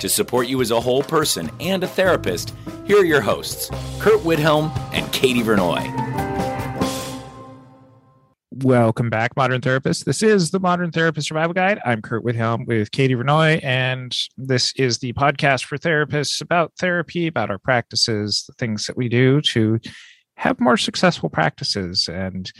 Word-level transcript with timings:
To 0.00 0.10
support 0.10 0.46
you 0.46 0.60
as 0.60 0.70
a 0.70 0.80
whole 0.80 1.02
person 1.02 1.50
and 1.58 1.82
a 1.82 1.86
therapist, 1.86 2.54
here 2.86 3.00
are 3.00 3.04
your 3.04 3.22
hosts, 3.22 3.70
Curt 3.98 4.20
Widhalm 4.20 4.70
and 4.92 5.10
Katie 5.10 5.42
Vernoy. 5.42 5.90
Welcome 8.50 9.08
back, 9.08 9.34
Modern 9.36 9.62
Therapist. 9.62 10.04
This 10.04 10.22
is 10.22 10.50
the 10.50 10.60
Modern 10.60 10.90
Therapist 10.90 11.28
Survival 11.28 11.54
Guide. 11.54 11.80
I'm 11.86 12.02
Curt 12.02 12.24
Widhalm 12.24 12.66
with 12.66 12.90
Katie 12.90 13.14
Vernoy, 13.14 13.58
and 13.64 14.14
this 14.36 14.74
is 14.76 14.98
the 14.98 15.14
podcast 15.14 15.64
for 15.64 15.78
therapists 15.78 16.42
about 16.42 16.72
therapy, 16.78 17.26
about 17.26 17.50
our 17.50 17.58
practices, 17.58 18.44
the 18.46 18.54
things 18.58 18.86
that 18.86 18.98
we 18.98 19.08
do 19.08 19.40
to 19.40 19.80
have 20.36 20.60
more 20.60 20.76
successful 20.76 21.30
practices 21.30 22.06
and 22.06 22.52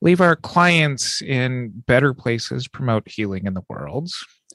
leave 0.00 0.22
our 0.22 0.34
clients 0.34 1.20
in 1.20 1.72
better 1.86 2.14
places, 2.14 2.68
promote 2.68 3.06
healing 3.06 3.44
in 3.44 3.52
the 3.52 3.64
world. 3.68 4.10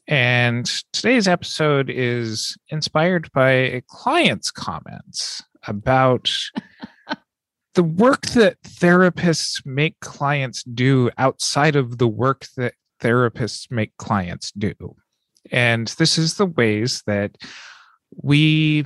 And 0.08 0.66
today's 0.94 1.28
episode 1.28 1.90
is 1.90 2.56
inspired 2.70 3.32
by 3.34 3.50
a 3.52 3.82
client's 3.88 4.52
comments 4.52 5.44
about 5.68 6.32
the 7.74 7.84
work 7.84 8.22
that 8.28 8.62
therapists 8.62 9.66
make 9.66 10.00
clients 10.02 10.64
do 10.64 11.10
outside 11.18 11.76
of 11.76 11.98
the 11.98 12.08
work 12.08 12.46
that 12.56 12.74
therapists 13.02 13.72
make 13.72 13.98
clients 13.98 14.52
do. 14.52 14.74
And 15.52 15.88
this 15.98 16.18
is 16.18 16.36
the 16.36 16.46
ways 16.46 17.02
that 17.08 17.38
we 18.22 18.86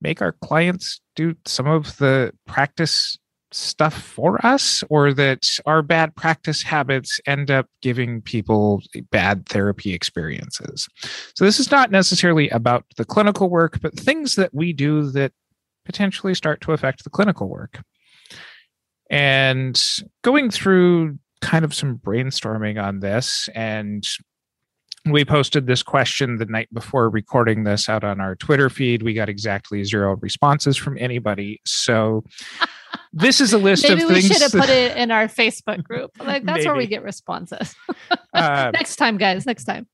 make 0.00 0.22
our 0.22 0.32
clients 0.32 1.00
do 1.14 1.34
some 1.46 1.66
of 1.66 1.96
the 1.98 2.32
practice 2.46 3.18
stuff 3.52 3.94
for 3.94 4.44
us, 4.44 4.82
or 4.90 5.12
that 5.14 5.46
our 5.66 5.82
bad 5.82 6.14
practice 6.16 6.62
habits 6.62 7.20
end 7.26 7.50
up 7.50 7.66
giving 7.82 8.20
people 8.20 8.82
bad 9.10 9.46
therapy 9.48 9.94
experiences. 9.94 10.88
So, 11.34 11.44
this 11.44 11.58
is 11.58 11.70
not 11.70 11.90
necessarily 11.90 12.48
about 12.50 12.84
the 12.96 13.04
clinical 13.04 13.48
work, 13.48 13.80
but 13.80 13.98
things 13.98 14.34
that 14.34 14.54
we 14.54 14.72
do 14.72 15.10
that 15.12 15.32
potentially 15.84 16.34
start 16.34 16.60
to 16.60 16.72
affect 16.72 17.04
the 17.04 17.10
clinical 17.10 17.48
work 17.48 17.80
and 19.10 19.82
going 20.22 20.50
through 20.50 21.18
kind 21.40 21.64
of 21.64 21.74
some 21.74 21.98
brainstorming 21.98 22.82
on 22.82 23.00
this 23.00 23.48
and 23.54 24.04
we 25.06 25.24
posted 25.24 25.66
this 25.66 25.82
question 25.82 26.36
the 26.36 26.46
night 26.46 26.72
before 26.72 27.08
recording 27.08 27.64
this 27.64 27.88
out 27.88 28.04
on 28.04 28.20
our 28.20 28.34
Twitter 28.34 28.68
feed. 28.68 29.02
We 29.02 29.14
got 29.14 29.28
exactly 29.28 29.84
zero 29.84 30.16
responses 30.16 30.76
from 30.76 30.96
anybody. 30.98 31.60
So 31.64 32.24
this 33.12 33.40
is 33.40 33.52
a 33.52 33.58
list 33.58 33.84
Maybe 33.88 34.02
of 34.02 34.08
we 34.10 34.22
should 34.22 34.42
have 34.42 34.52
put 34.52 34.68
it 34.68 34.96
in 34.96 35.10
our 35.10 35.24
Facebook 35.28 35.82
group. 35.82 36.10
Like 36.18 36.44
that's 36.44 36.64
where 36.64 36.74
we 36.76 36.86
get 36.86 37.02
responses. 37.02 37.74
Uh, 38.34 38.70
next 38.72 38.96
time, 38.96 39.16
guys. 39.16 39.46
Next 39.46 39.64
time. 39.64 39.88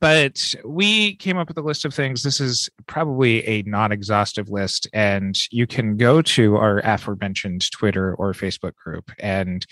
but 0.00 0.54
we 0.64 1.16
came 1.16 1.36
up 1.36 1.48
with 1.48 1.58
a 1.58 1.62
list 1.62 1.84
of 1.84 1.92
things. 1.92 2.22
This 2.22 2.40
is 2.40 2.70
probably 2.86 3.46
a 3.46 3.62
non 3.62 3.92
exhaustive 3.92 4.48
list, 4.48 4.88
and 4.94 5.36
you 5.50 5.66
can 5.66 5.96
go 5.98 6.22
to 6.22 6.56
our 6.56 6.78
aforementioned 6.78 7.70
Twitter 7.72 8.14
or 8.14 8.32
Facebook 8.32 8.74
group 8.76 9.10
and 9.18 9.66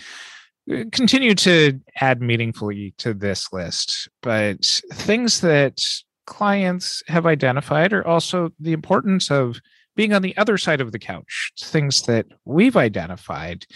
continue 0.92 1.34
to 1.34 1.80
add 2.00 2.20
meaningfully 2.20 2.94
to 2.98 3.14
this 3.14 3.52
list. 3.52 4.08
But 4.22 4.64
things 4.92 5.40
that 5.40 5.82
clients 6.26 7.02
have 7.08 7.26
identified 7.26 7.92
are 7.92 8.06
also 8.06 8.50
the 8.58 8.72
importance 8.72 9.30
of 9.30 9.60
being 9.96 10.12
on 10.12 10.22
the 10.22 10.36
other 10.36 10.58
side 10.58 10.80
of 10.80 10.92
the 10.92 10.98
couch, 10.98 11.52
things 11.60 12.02
that 12.02 12.26
we've 12.44 12.76
identified 12.76 13.66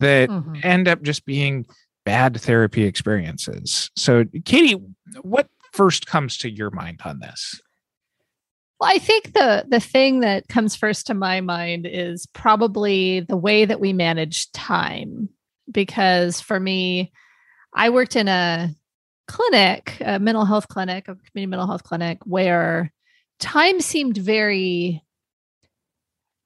that 0.00 0.28
Mhm. 0.28 0.64
end 0.64 0.88
up 0.88 1.02
just 1.02 1.24
being 1.24 1.64
bad 2.04 2.40
therapy 2.40 2.82
experiences. 2.82 3.90
So, 3.96 4.24
Katie, 4.44 4.76
what 5.22 5.48
first 5.72 6.06
comes 6.06 6.36
to 6.38 6.50
your 6.50 6.70
mind 6.70 7.00
on 7.04 7.20
this? 7.20 7.60
Well, 8.80 8.90
I 8.92 8.98
think 8.98 9.32
the 9.32 9.64
the 9.68 9.78
thing 9.78 10.20
that 10.20 10.48
comes 10.48 10.74
first 10.74 11.06
to 11.06 11.14
my 11.14 11.40
mind 11.40 11.86
is 11.88 12.26
probably 12.26 13.20
the 13.20 13.36
way 13.36 13.64
that 13.64 13.78
we 13.78 13.92
manage 13.92 14.50
time. 14.50 15.28
Because 15.70 16.40
for 16.40 16.58
me, 16.58 17.12
I 17.74 17.90
worked 17.90 18.16
in 18.16 18.28
a 18.28 18.70
clinic, 19.28 19.96
a 20.00 20.18
mental 20.18 20.44
health 20.44 20.68
clinic, 20.68 21.08
a 21.08 21.14
community 21.14 21.46
mental 21.46 21.66
health 21.66 21.84
clinic, 21.84 22.18
where 22.24 22.92
time 23.38 23.80
seemed 23.80 24.16
very 24.16 25.02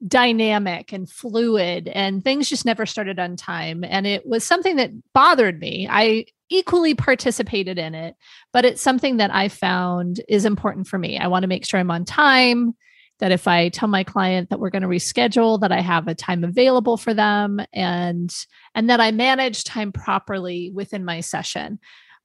dynamic 0.06 0.92
and 0.92 1.10
fluid 1.10 1.88
and 1.88 2.22
things 2.22 2.48
just 2.48 2.66
never 2.66 2.84
started 2.84 3.18
on 3.18 3.34
time. 3.34 3.82
And 3.82 4.06
it 4.06 4.26
was 4.26 4.44
something 4.44 4.76
that 4.76 4.90
bothered 5.14 5.58
me. 5.58 5.88
I 5.90 6.26
equally 6.48 6.94
participated 6.94 7.78
in 7.78 7.94
it 7.94 8.14
but 8.52 8.64
it's 8.64 8.80
something 8.80 9.16
that 9.16 9.34
i 9.34 9.48
found 9.48 10.20
is 10.28 10.44
important 10.44 10.86
for 10.86 10.98
me. 10.98 11.18
I 11.18 11.26
want 11.26 11.42
to 11.42 11.48
make 11.48 11.66
sure 11.66 11.80
i'm 11.80 11.90
on 11.90 12.04
time 12.04 12.76
that 13.18 13.32
if 13.32 13.48
i 13.48 13.68
tell 13.68 13.88
my 13.88 14.04
client 14.04 14.50
that 14.50 14.60
we're 14.60 14.70
going 14.70 14.82
to 14.82 14.88
reschedule 14.88 15.60
that 15.60 15.72
i 15.72 15.80
have 15.80 16.08
a 16.08 16.14
time 16.14 16.44
available 16.44 16.96
for 16.96 17.14
them 17.14 17.60
and 17.72 18.34
and 18.74 18.90
that 18.90 19.00
i 19.00 19.10
manage 19.10 19.64
time 19.64 19.92
properly 19.92 20.70
within 20.74 21.04
my 21.04 21.20
session. 21.20 21.78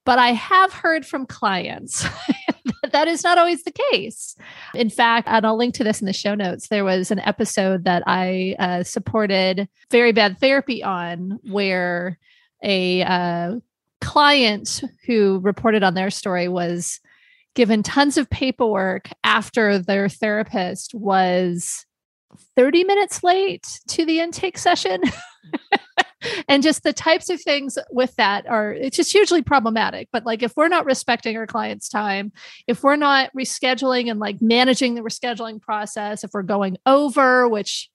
But 0.04 0.20
i 0.20 0.30
have 0.30 0.74
heard 0.74 1.06
from 1.06 1.26
clients 1.26 2.06
that 2.92 3.08
is 3.08 3.24
not 3.24 3.38
always 3.38 3.64
the 3.64 3.74
case. 3.92 4.36
In 4.74 4.90
fact, 4.90 5.28
and 5.28 5.46
I'll 5.46 5.58
link 5.58 5.74
to 5.76 5.84
this 5.84 6.02
in 6.02 6.08
the 6.08 6.14
show 6.14 6.36
notes, 6.36 6.68
there 6.68 6.86
was 6.86 7.12
an 7.12 7.20
episode 7.20 7.86
that 7.86 8.04
I 8.08 8.56
uh, 8.60 8.84
supported 8.84 9.68
very 9.90 10.12
bad 10.12 10.40
therapy 10.40 10.84
on 10.84 11.40
where 11.44 12.18
a 12.64 13.04
uh, 13.04 13.56
client 14.02 14.84
who 15.06 15.40
reported 15.44 15.84
on 15.84 15.94
their 15.94 16.10
story 16.10 16.48
was 16.48 17.00
given 17.56 17.84
tons 17.84 18.18
of 18.18 18.30
paperwork 18.30 19.10
after 19.24 19.78
their 19.78 20.08
therapist 20.10 20.94
was 20.94 21.86
30 22.56 22.84
minutes 22.84 23.24
late 23.24 23.80
to 23.88 24.06
the 24.06 24.20
intake 24.20 24.58
session. 24.58 25.02
and 26.48 26.64
just 26.64 26.84
the 26.84 26.94
types 26.94 27.30
of 27.30 27.42
things 27.42 27.78
with 27.92 28.16
that 28.16 28.48
are 28.48 28.72
it's 28.74 28.98
just 28.98 29.12
hugely 29.12 29.42
problematic 29.42 30.08
but 30.12 30.26
like 30.26 30.44
if 30.44 30.54
we're 30.56 30.68
not 30.68 30.86
respecting 30.86 31.36
our 31.36 31.48
clients 31.48 31.90
time 31.90 32.32
if 32.68 32.84
we're 32.84 32.96
not 32.96 33.32
rescheduling 33.36 34.10
and 34.10 34.20
like 34.20 34.42
managing 34.42 34.94
the 34.94 35.02
rescheduling 35.02 35.60
process 35.60 36.24
if 36.24 36.32
we're 36.34 36.44
going 36.44 36.78
over 36.86 37.48
which 37.48 37.90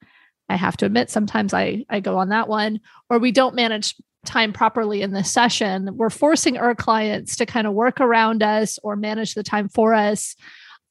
i 0.48 0.56
have 0.56 0.76
to 0.76 0.86
admit 0.86 1.08
sometimes 1.08 1.54
i 1.54 1.84
i 1.88 2.00
go 2.00 2.18
on 2.18 2.30
that 2.30 2.48
one 2.48 2.80
or 3.08 3.18
we 3.18 3.30
don't 3.30 3.54
manage 3.54 3.94
time 4.26 4.52
properly 4.52 5.02
in 5.02 5.12
the 5.12 5.24
session 5.24 5.88
we're 5.96 6.10
forcing 6.10 6.56
our 6.58 6.74
clients 6.74 7.36
to 7.36 7.46
kind 7.46 7.66
of 7.66 7.72
work 7.72 8.00
around 8.00 8.42
us 8.42 8.78
or 8.82 8.96
manage 8.96 9.34
the 9.34 9.42
time 9.42 9.68
for 9.68 9.94
us 9.94 10.36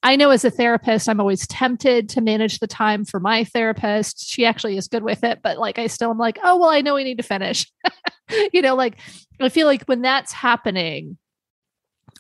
I 0.06 0.18
know 0.18 0.30
as 0.30 0.46
a 0.46 0.52
therapist, 0.52 1.10
I'm 1.10 1.20
always 1.20 1.48
tempted 1.48 2.10
to 2.10 2.22
manage 2.22 2.60
the 2.60 2.68
time 2.68 3.06
for 3.06 3.20
my 3.20 3.44
therapist. 3.44 4.30
She 4.30 4.46
actually 4.46 4.78
is 4.78 4.88
good 4.88 5.02
with 5.02 5.24
it, 5.24 5.40
but 5.42 5.58
like 5.58 5.80
I 5.80 5.88
still 5.88 6.12
am 6.12 6.20
like, 6.20 6.38
oh, 6.44 6.60
well, 6.60 6.70
I 6.70 6.82
know 6.82 6.94
we 6.94 7.04
need 7.04 7.18
to 7.18 7.24
finish. 7.24 7.66
you 8.54 8.62
know, 8.62 8.76
like 8.76 9.00
I 9.42 9.50
feel 9.50 9.66
like 9.66 9.84
when 9.86 10.04
that's 10.04 10.32
happening, 10.32 11.18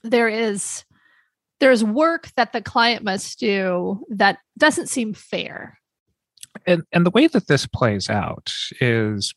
there 0.02 0.28
is 0.28 0.84
there's 1.60 1.84
work 1.84 2.32
that 2.36 2.54
the 2.54 2.62
client 2.62 3.04
must 3.04 3.40
do 3.40 4.04
that 4.10 4.40
doesn't 4.58 4.90
seem 4.90 5.14
fair. 5.14 5.80
And 6.66 6.82
and 6.92 7.06
the 7.06 7.12
way 7.12 7.28
that 7.28 7.46
this 7.46 7.68
plays 7.68 8.10
out 8.10 8.52
is 8.82 9.32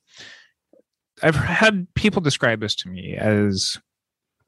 I've 1.23 1.35
had 1.37 1.87
people 1.95 2.21
describe 2.21 2.61
this 2.61 2.75
to 2.77 2.89
me 2.89 3.17
as 3.17 3.79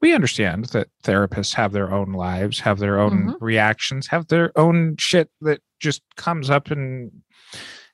we 0.01 0.13
understand 0.13 0.65
that 0.65 0.87
therapists 1.03 1.53
have 1.53 1.71
their 1.71 1.91
own 1.91 2.13
lives, 2.13 2.59
have 2.59 2.79
their 2.79 2.99
own 2.99 3.27
mm-hmm. 3.27 3.43
reactions, 3.43 4.07
have 4.07 4.27
their 4.27 4.51
own 4.57 4.95
shit 4.97 5.29
that 5.41 5.61
just 5.79 6.01
comes 6.17 6.49
up 6.49 6.71
and 6.71 7.11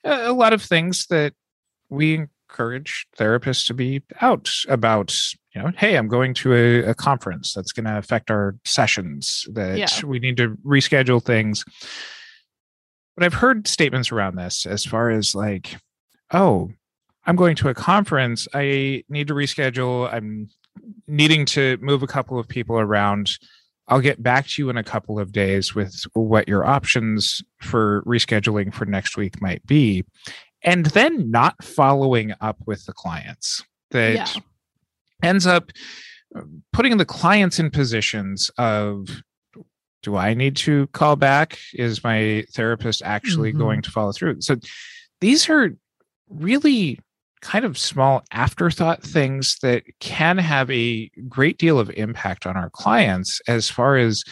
a 0.03 0.27
uh, 0.27 0.31
a 0.31 0.33
lot 0.33 0.53
of 0.53 0.61
things 0.61 1.07
that 1.07 1.33
we 1.89 2.27
encourage 2.49 3.07
therapists 3.17 3.67
to 3.67 3.73
be 3.73 4.01
out 4.21 4.49
about. 4.69 5.15
You 5.53 5.63
know 5.63 5.71
hey 5.75 5.95
i'm 5.95 6.07
going 6.07 6.35
to 6.35 6.53
a, 6.53 6.91
a 6.91 6.93
conference 6.93 7.53
that's 7.53 7.71
going 7.71 7.85
to 7.85 7.97
affect 7.97 8.29
our 8.29 8.55
sessions 8.63 9.47
that 9.53 9.77
Yeah. 9.79 10.05
we 10.05 10.19
need 10.19 10.37
to 10.37 10.49
reschedule 10.63 11.23
things. 11.23 11.65
But 13.15 13.25
i've 13.25 13.33
heard 13.33 13.67
statements 13.67 14.11
around 14.11 14.35
this 14.35 14.67
as 14.67 14.85
far 14.85 15.09
as 15.09 15.33
like 15.33 15.77
oh 16.31 16.69
i'm 17.27 17.35
going 17.35 17.55
to 17.55 17.69
a 17.69 17.73
conference 17.73 18.47
i 18.53 19.03
need 19.09 19.27
to 19.27 19.33
reschedule 19.33 20.11
i'm 20.11 20.49
needing 21.07 21.45
to 21.45 21.77
move 21.81 22.01
a 22.03 22.07
couple 22.07 22.39
of 22.39 22.47
people 22.47 22.77
around 22.79 23.37
i'll 23.87 24.01
get 24.01 24.21
back 24.23 24.47
to 24.47 24.61
you 24.61 24.69
in 24.69 24.77
a 24.77 24.83
couple 24.83 25.19
of 25.19 25.31
days 25.31 25.75
with 25.75 26.03
what 26.13 26.47
your 26.47 26.65
options 26.65 27.41
for 27.61 28.01
rescheduling 28.05 28.73
for 28.73 28.85
next 28.85 29.17
week 29.17 29.41
might 29.41 29.65
be 29.65 30.03
and 30.63 30.87
then 30.87 31.29
not 31.29 31.61
following 31.63 32.33
up 32.41 32.57
with 32.65 32.85
the 32.85 32.93
clients 32.93 33.63
that 33.91 34.13
Yeah. 34.15 34.27
ends 35.23 35.45
up 35.47 35.71
putting 36.73 36.97
the 36.97 37.05
clients 37.05 37.59
in 37.59 37.69
positions 37.69 38.49
of 38.57 39.07
do 40.03 40.15
I 40.15 40.35
need 40.35 40.55
to 40.57 40.87
call 40.87 41.15
back? 41.15 41.57
Is 41.73 42.03
my 42.03 42.45
therapist 42.53 43.01
actually 43.03 43.51
Mhm. 43.51 43.57
going 43.57 43.81
to 43.81 43.89
follow 43.91 44.11
through? 44.11 44.41
So 44.41 44.55
these 45.21 45.49
are 45.49 45.71
really 46.29 46.99
kind 47.41 47.65
of 47.65 47.77
small 47.77 48.23
afterthought 48.31 49.03
things 49.03 49.57
that 49.61 49.83
can 49.99 50.37
have 50.37 50.69
a 50.71 51.09
great 51.27 51.57
deal 51.57 51.79
of 51.79 51.89
impact 51.91 52.45
on 52.45 52.57
our 52.57 52.69
clients 52.69 53.39
as 53.47 53.69
far 53.69 53.97
as 53.97 54.23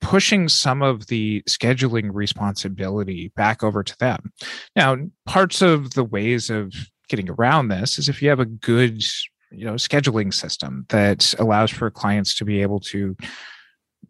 pushing 0.00 0.48
some 0.48 0.82
of 0.82 1.06
the 1.06 1.42
scheduling 1.48 2.10
responsibility 2.12 3.32
back 3.36 3.62
over 3.62 3.82
to 3.82 3.96
them. 3.98 4.32
Now, 4.76 4.96
parts 5.26 5.62
of 5.62 5.94
the 5.94 6.04
ways 6.04 6.50
of 6.50 6.72
getting 7.08 7.30
around 7.30 7.68
this 7.68 7.98
is 7.98 8.08
if 8.08 8.20
you 8.20 8.28
have 8.28 8.40
a 8.40 8.44
good, 8.44 9.02
you 9.50 9.64
know, 9.64 9.74
scheduling 9.74 10.32
system 10.32 10.84
that 10.90 11.34
allows 11.38 11.70
for 11.70 11.90
clients 11.90 12.34
to 12.36 12.44
be 12.44 12.60
able 12.60 12.80
to 12.80 13.16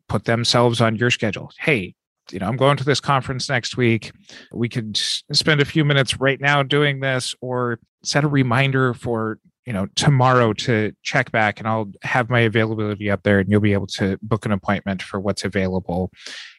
put 0.08 0.24
themselves 0.24 0.80
on 0.80 0.96
your 0.96 1.10
schedule. 1.10 1.50
Hey, 1.58 1.94
you 2.30 2.38
know, 2.38 2.46
I'm 2.46 2.56
going 2.56 2.76
to 2.76 2.84
this 2.84 3.00
conference 3.00 3.48
next 3.48 3.76
week. 3.76 4.12
We 4.52 4.68
could 4.68 4.96
spend 4.96 5.60
a 5.60 5.66
few 5.66 5.84
minutes 5.84 6.18
right 6.18 6.40
now 6.40 6.62
doing 6.62 7.00
this 7.00 7.34
or 7.40 7.78
set 8.04 8.24
a 8.24 8.28
reminder 8.28 8.94
for, 8.94 9.38
you 9.66 9.72
know, 9.72 9.86
tomorrow 9.94 10.52
to 10.52 10.92
check 11.02 11.32
back 11.32 11.58
and 11.58 11.68
I'll 11.68 11.90
have 12.02 12.30
my 12.30 12.40
availability 12.40 13.10
up 13.10 13.22
there 13.22 13.38
and 13.38 13.50
you'll 13.50 13.60
be 13.60 13.72
able 13.72 13.86
to 13.88 14.18
book 14.22 14.46
an 14.46 14.52
appointment 14.52 15.02
for 15.02 15.20
what's 15.20 15.44
available. 15.44 16.10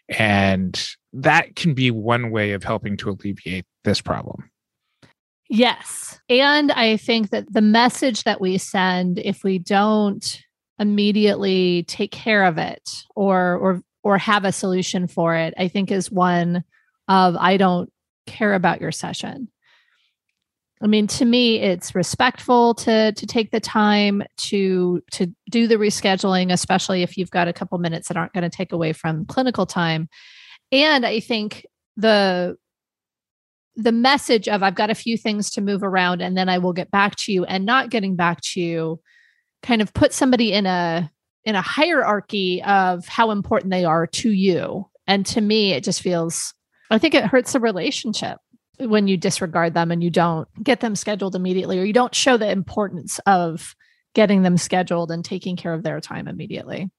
And 0.09 0.87
that 1.13 1.55
can 1.55 1.73
be 1.73 1.91
one 1.91 2.31
way 2.31 2.51
of 2.51 2.63
helping 2.63 2.97
to 2.97 3.09
alleviate 3.09 3.65
this 3.83 4.01
problem. 4.01 4.49
Yes. 5.49 6.19
And 6.29 6.71
I 6.71 6.97
think 6.97 7.29
that 7.29 7.51
the 7.53 7.61
message 7.61 8.23
that 8.23 8.41
we 8.41 8.57
send, 8.57 9.19
if 9.19 9.43
we 9.43 9.59
don't 9.59 10.41
immediately 10.79 11.83
take 11.87 12.11
care 12.11 12.43
of 12.43 12.57
it 12.57 12.89
or 13.15 13.55
or 13.55 13.81
or 14.03 14.17
have 14.17 14.43
a 14.45 14.51
solution 14.51 15.07
for 15.07 15.35
it, 15.35 15.53
I 15.57 15.67
think 15.67 15.91
is 15.91 16.11
one 16.11 16.63
of 17.07 17.35
I 17.37 17.57
don't 17.57 17.91
care 18.27 18.53
about 18.53 18.81
your 18.81 18.91
session. 18.91 19.49
I 20.81 20.87
mean, 20.87 21.07
to 21.07 21.25
me, 21.25 21.59
it's 21.59 21.95
respectful 21.95 22.73
to 22.75 23.13
to 23.13 23.25
take 23.25 23.51
the 23.51 23.59
time 23.59 24.23
to 24.37 25.01
to 25.11 25.33
do 25.49 25.67
the 25.67 25.75
rescheduling, 25.75 26.51
especially 26.51 27.01
if 27.01 27.17
you've 27.17 27.31
got 27.31 27.47
a 27.47 27.53
couple 27.53 27.77
minutes 27.77 28.07
that 28.07 28.17
aren't 28.17 28.33
going 28.33 28.49
to 28.49 28.55
take 28.55 28.73
away 28.73 28.91
from 28.93 29.25
clinical 29.25 29.65
time. 29.65 30.09
And 30.71 31.05
I 31.05 31.19
think 31.21 31.65
the 31.95 32.57
the 33.75 33.91
message 33.91 34.47
of 34.47 34.63
I've 34.63 34.75
got 34.75 34.89
a 34.89 34.95
few 34.95 35.17
things 35.17 35.49
to 35.51 35.61
move 35.61 35.83
around 35.83 36.21
and 36.21 36.37
then 36.37 36.49
I 36.49 36.57
will 36.57 36.73
get 36.73 36.91
back 36.91 37.15
to 37.17 37.31
you 37.31 37.45
and 37.45 37.65
not 37.65 37.89
getting 37.89 38.15
back 38.15 38.41
to 38.53 38.61
you 38.61 39.01
kind 39.63 39.81
of 39.81 39.93
put 39.93 40.13
somebody 40.13 40.53
in 40.53 40.65
a 40.65 41.11
in 41.43 41.55
a 41.55 41.61
hierarchy 41.61 42.63
of 42.63 43.07
how 43.07 43.31
important 43.31 43.71
they 43.71 43.85
are 43.85 44.07
to 44.07 44.31
you. 44.31 44.89
And 45.07 45.25
to 45.27 45.41
me, 45.41 45.73
it 45.73 45.83
just 45.83 46.01
feels 46.01 46.53
I 46.91 46.97
think 46.97 47.13
it 47.13 47.25
hurts 47.25 47.53
the 47.53 47.59
relationship 47.59 48.37
when 48.79 49.07
you 49.07 49.17
disregard 49.17 49.73
them 49.73 49.91
and 49.91 50.03
you 50.03 50.09
don't 50.09 50.47
get 50.63 50.79
them 50.79 50.95
scheduled 50.95 51.35
immediately 51.35 51.79
or 51.79 51.83
you 51.83 51.93
don't 51.93 52.15
show 52.15 52.37
the 52.37 52.49
importance 52.49 53.19
of 53.25 53.75
getting 54.13 54.41
them 54.41 54.57
scheduled 54.57 55.11
and 55.11 55.23
taking 55.23 55.55
care 55.55 55.73
of 55.73 55.83
their 55.83 55.99
time 55.99 56.27
immediately. 56.27 56.89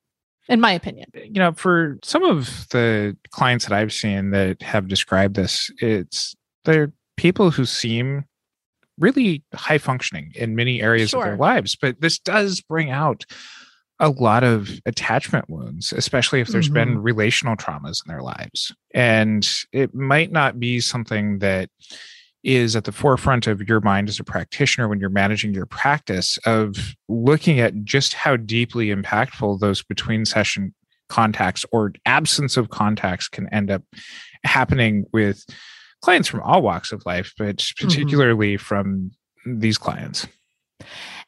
In 0.48 0.60
my 0.60 0.72
opinion. 0.72 1.10
you 1.12 1.40
know, 1.40 1.52
for 1.52 1.98
some 2.04 2.22
of 2.22 2.68
the 2.68 3.16
clients 3.30 3.66
that 3.66 3.74
I've 3.74 3.92
seen 3.92 4.30
that 4.30 4.62
have 4.62 4.86
described 4.86 5.34
this, 5.34 5.72
it's 5.80 6.36
they're 6.64 6.92
people 7.16 7.50
who 7.50 7.64
seem 7.64 8.24
really 8.98 9.42
high 9.54 9.78
functioning 9.78 10.32
in 10.36 10.54
many 10.54 10.80
areas 10.80 11.12
of 11.12 11.22
their 11.22 11.36
lives, 11.36 11.74
but 11.74 12.00
this 12.00 12.18
does 12.18 12.60
bring 12.60 12.90
out 12.90 13.24
a 13.98 14.10
lot 14.10 14.44
of 14.44 14.70
attachment 14.84 15.48
wounds, 15.48 15.92
especially 15.92 16.40
if 16.40 16.48
there's 16.48 16.68
been 16.68 16.90
mm-hmm. 16.90 17.02
relational 17.02 17.56
traumas 17.56 18.04
in 18.04 18.12
their 18.12 18.22
lives. 18.22 18.74
And 18.94 19.48
it 19.72 19.94
might 19.94 20.30
not 20.30 20.60
be 20.60 20.80
something 20.80 21.38
that 21.38 21.70
is 22.44 22.76
at 22.76 22.84
the 22.84 22.92
forefront 22.92 23.46
of 23.46 23.66
your 23.68 23.80
mind 23.80 24.08
as 24.08 24.20
a 24.20 24.24
practitioner 24.24 24.86
when 24.86 25.00
you're 25.00 25.10
managing 25.10 25.52
your 25.52 25.66
practice 25.66 26.38
of 26.44 26.94
looking 27.08 27.58
at 27.58 27.84
just 27.84 28.14
how 28.14 28.36
deeply 28.36 28.88
impactful 28.88 29.58
those 29.58 29.82
between 29.82 30.24
session 30.24 30.74
contacts 31.08 31.64
or 31.72 31.92
absence 32.04 32.56
of 32.56 32.70
contacts 32.70 33.28
can 33.28 33.52
end 33.52 33.70
up 33.70 33.82
happening 34.44 35.04
with 35.12 35.44
clients 36.02 36.28
from 36.28 36.40
all 36.42 36.62
walks 36.62 36.92
of 36.92 37.04
life, 37.06 37.32
but 37.38 37.56
mm-hmm. 37.56 37.86
particularly 37.86 38.56
from 38.56 39.10
these 39.44 39.78
clients. 39.78 40.26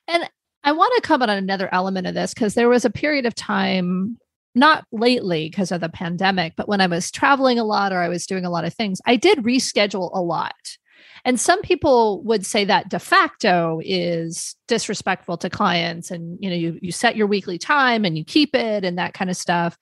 And 0.07 0.29
I 0.65 0.73
want 0.73 0.93
to 0.97 1.07
comment 1.07 1.31
on 1.31 1.39
another 1.39 1.69
element 1.73 2.07
of 2.07 2.15
this 2.15 2.35
because 2.35 2.55
there 2.55 2.69
was 2.69 2.85
a 2.85 2.91
period 2.91 3.27
of 3.27 3.35
time, 3.35 4.19
not 4.55 4.85
lately 4.93 5.49
because 5.49 5.73
of 5.73 5.81
the 5.81 5.89
pandemic, 5.89 6.55
but 6.57 6.69
when 6.69 6.81
I 6.81 6.87
was 6.87 7.11
traveling 7.11 7.59
a 7.59 7.65
lot 7.65 7.93
or 7.93 7.99
I 7.99 8.09
was 8.09 8.27
doing 8.27 8.45
a 8.45 8.51
lot 8.51 8.65
of 8.65 8.75
things, 8.75 9.01
I 9.07 9.17
did 9.17 9.39
reschedule 9.39 10.11
a 10.13 10.21
lot. 10.21 10.55
And 11.25 11.39
some 11.39 11.63
people 11.63 12.23
would 12.23 12.47
say 12.47 12.65
that 12.65 12.89
de 12.89 12.99
facto 12.99 13.81
is 13.85 14.57
disrespectful 14.67 15.37
to 15.39 15.51
clients 15.51 16.11
and 16.11 16.39
you 16.41 16.49
know 16.49 16.57
you 16.57 16.79
you 16.81 16.93
set 16.93 17.17
your 17.17 17.27
weekly 17.27 17.59
time 17.59 18.05
and 18.05 18.17
you 18.17 18.25
keep 18.25 18.55
it 18.55 18.85
and 18.85 18.99
that 18.99 19.15
kind 19.15 19.31
of 19.31 19.37
stuff. 19.37 19.77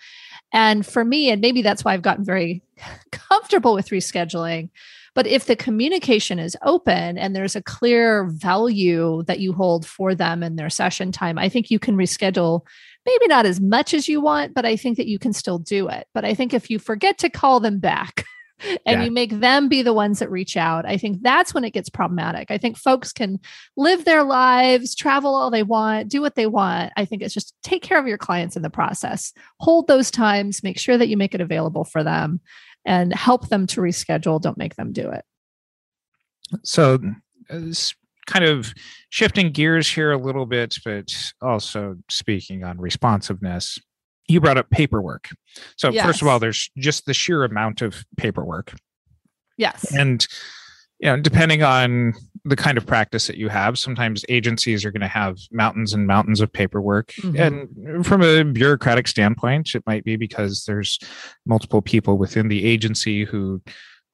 And 0.53 0.85
for 0.85 1.05
me 1.05 1.31
and 1.31 1.41
maybe 1.41 1.63
that's 1.63 1.85
why 1.85 1.93
I've 1.93 2.03
gotten 2.03 2.25
very 2.25 2.63
comfortable 3.13 3.75
with 3.75 3.89
rescheduling 3.89 4.71
but 5.17 5.27
if 5.27 5.47
the 5.47 5.57
communication 5.57 6.39
is 6.39 6.59
open 6.63 7.17
and 7.17 7.35
there's 7.35 7.57
a 7.57 7.63
clear 7.63 8.27
value 8.27 9.23
that 9.27 9.41
you 9.41 9.55
hold 9.55 9.87
for 9.87 10.15
them 10.15 10.43
in 10.43 10.57
their 10.57 10.69
session 10.69 11.11
time, 11.11 11.39
I 11.39 11.49
think 11.49 11.71
you 11.71 11.79
can 11.79 11.97
reschedule 11.97 12.61
maybe 13.07 13.27
not 13.27 13.47
as 13.47 13.59
much 13.59 13.95
as 13.95 14.09
you 14.09 14.21
want, 14.21 14.53
but 14.53 14.67
I 14.67 14.77
think 14.77 14.99
that 14.99 15.07
you 15.07 15.19
can 15.19 15.33
still 15.33 15.59
do 15.59 15.89
it. 15.89 16.07
But 16.13 16.27
I 16.27 16.35
think 16.35 16.53
if 16.53 16.69
you 16.69 16.79
forget 16.79 17.17
to 17.19 17.31
call 17.31 17.61
them 17.61 17.79
back 17.79 18.27
and 18.85 19.01
Yeah. 19.01 19.05
you 19.05 19.11
make 19.11 19.31
them 19.31 19.71
be 19.71 19.81
the 19.81 19.95
ones 19.95 20.19
that 20.19 20.31
reach 20.31 20.55
out, 20.55 20.85
I 20.85 20.99
think 20.99 21.23
that's 21.23 21.55
when 21.55 21.65
it 21.65 21.73
gets 21.73 21.89
problematic. 21.89 22.51
I 22.51 22.59
think 22.59 22.77
folks 22.77 23.11
can 23.11 23.41
live 23.75 24.05
their 24.05 24.23
lives, 24.23 24.95
travel 24.95 25.35
all 25.35 25.51
they 25.51 25.63
want, 25.63 26.09
do 26.09 26.21
what 26.21 26.35
they 26.35 26.47
want. 26.47 26.93
I 26.95 27.07
think 27.07 27.23
it's 27.23 27.33
just 27.33 27.55
take 27.63 27.83
care 27.83 27.99
of 27.99 28.07
your 28.07 28.19
clients 28.19 28.55
in 28.55 28.61
the 28.61 28.69
process, 28.69 29.33
hold 29.61 29.87
those 29.87 30.11
times, 30.11 30.63
make 30.63 30.79
sure 30.79 30.99
that 30.99 31.09
you 31.09 31.17
make 31.17 31.35
it 31.35 31.41
available 31.41 31.85
for 31.85 32.05
them 32.05 32.41
and 32.87 33.13
help 33.13 33.49
them 33.49 33.67
to 33.67 33.81
reschedule. 33.81 34.41
Don't 34.41 34.57
make 34.57 34.77
them 34.77 34.93
do 34.93 35.11
it. 35.11 35.25
So, 36.63 36.99
uh, 37.51 37.61
kind 38.27 38.45
of 38.45 38.73
shifting 39.11 39.53
gears 39.53 39.89
here 39.89 40.13
a 40.13 40.19
little 40.19 40.47
bit, 40.47 40.77
but 40.85 41.15
also 41.43 41.97
speaking 42.09 42.65
on 42.65 42.79
responsiveness, 42.79 43.79
you 44.29 44.41
brought 44.41 44.57
up 44.57 44.71
paperwork. 44.71 45.29
So, 45.77 45.93
first 45.93 46.23
of 46.23 46.29
all, 46.29 46.39
there's 46.39 46.71
just 46.79 47.07
the 47.07 47.15
sheer 47.15 47.45
amount 47.45 47.83
of 47.83 48.05
paperwork. 48.17 48.75
Yes. 49.59 49.95
And 49.95 50.27
you 50.99 51.11
know, 51.11 51.21
depending 51.21 51.63
on 51.63 52.15
the 52.45 52.57
kind 52.57 52.79
of 52.79 52.87
practice 52.87 53.27
that 53.27 53.37
you 53.37 53.49
have, 53.49 53.79
sometimes 53.79 54.25
agencies 54.29 54.85
are 54.85 54.91
going 54.91 55.01
to 55.01 55.09
have 55.09 55.37
mountains 55.51 55.93
and 55.93 56.07
mountains 56.07 56.41
of 56.41 56.53
paperwork. 56.53 57.13
Mhm. 57.19 57.39
And 57.39 58.07
from 58.07 58.23
a 58.23 58.45
bureaucratic 58.45 59.09
standpoint, 59.09 59.75
it 59.75 59.83
might 59.87 60.05
be 60.05 60.17
because 60.17 60.65
there's 60.65 60.99
multiple 61.45 61.83
people 61.83 62.17
within 62.17 62.49
the 62.49 62.65
agency 62.65 63.25
who 63.25 63.61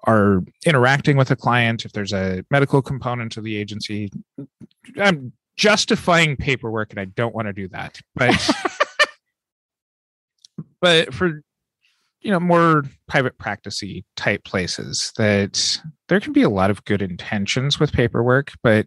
are 0.04 0.42
interacting 0.66 1.16
with 1.16 1.30
a 1.30 1.36
client. 1.36 1.84
If 1.84 1.92
there's 1.92 2.12
a 2.12 2.44
medical 2.50 2.82
component 2.82 3.32
to 3.32 3.40
the 3.40 3.56
agency, 3.56 4.10
I'm 4.98 5.32
justifying 5.56 6.36
paperwork 6.36 6.90
and 6.90 6.98
I 6.98 7.04
don't 7.04 7.34
want 7.34 7.46
to 7.46 7.52
do 7.52 7.68
that. 7.68 8.00
But 8.14 8.50
but 10.80 11.14
for 11.14 11.42
you 12.20 12.30
know 12.30 12.40
more 12.40 12.84
private 13.08 13.38
practicey 13.38 14.04
type 14.16 14.44
places 14.44 15.12
that 15.16 15.80
there 16.12 16.20
can 16.20 16.34
be 16.34 16.42
a 16.42 16.50
lot 16.50 16.70
of 16.70 16.84
good 16.84 17.00
intentions 17.00 17.80
with 17.80 17.90
paperwork 17.90 18.52
but 18.62 18.86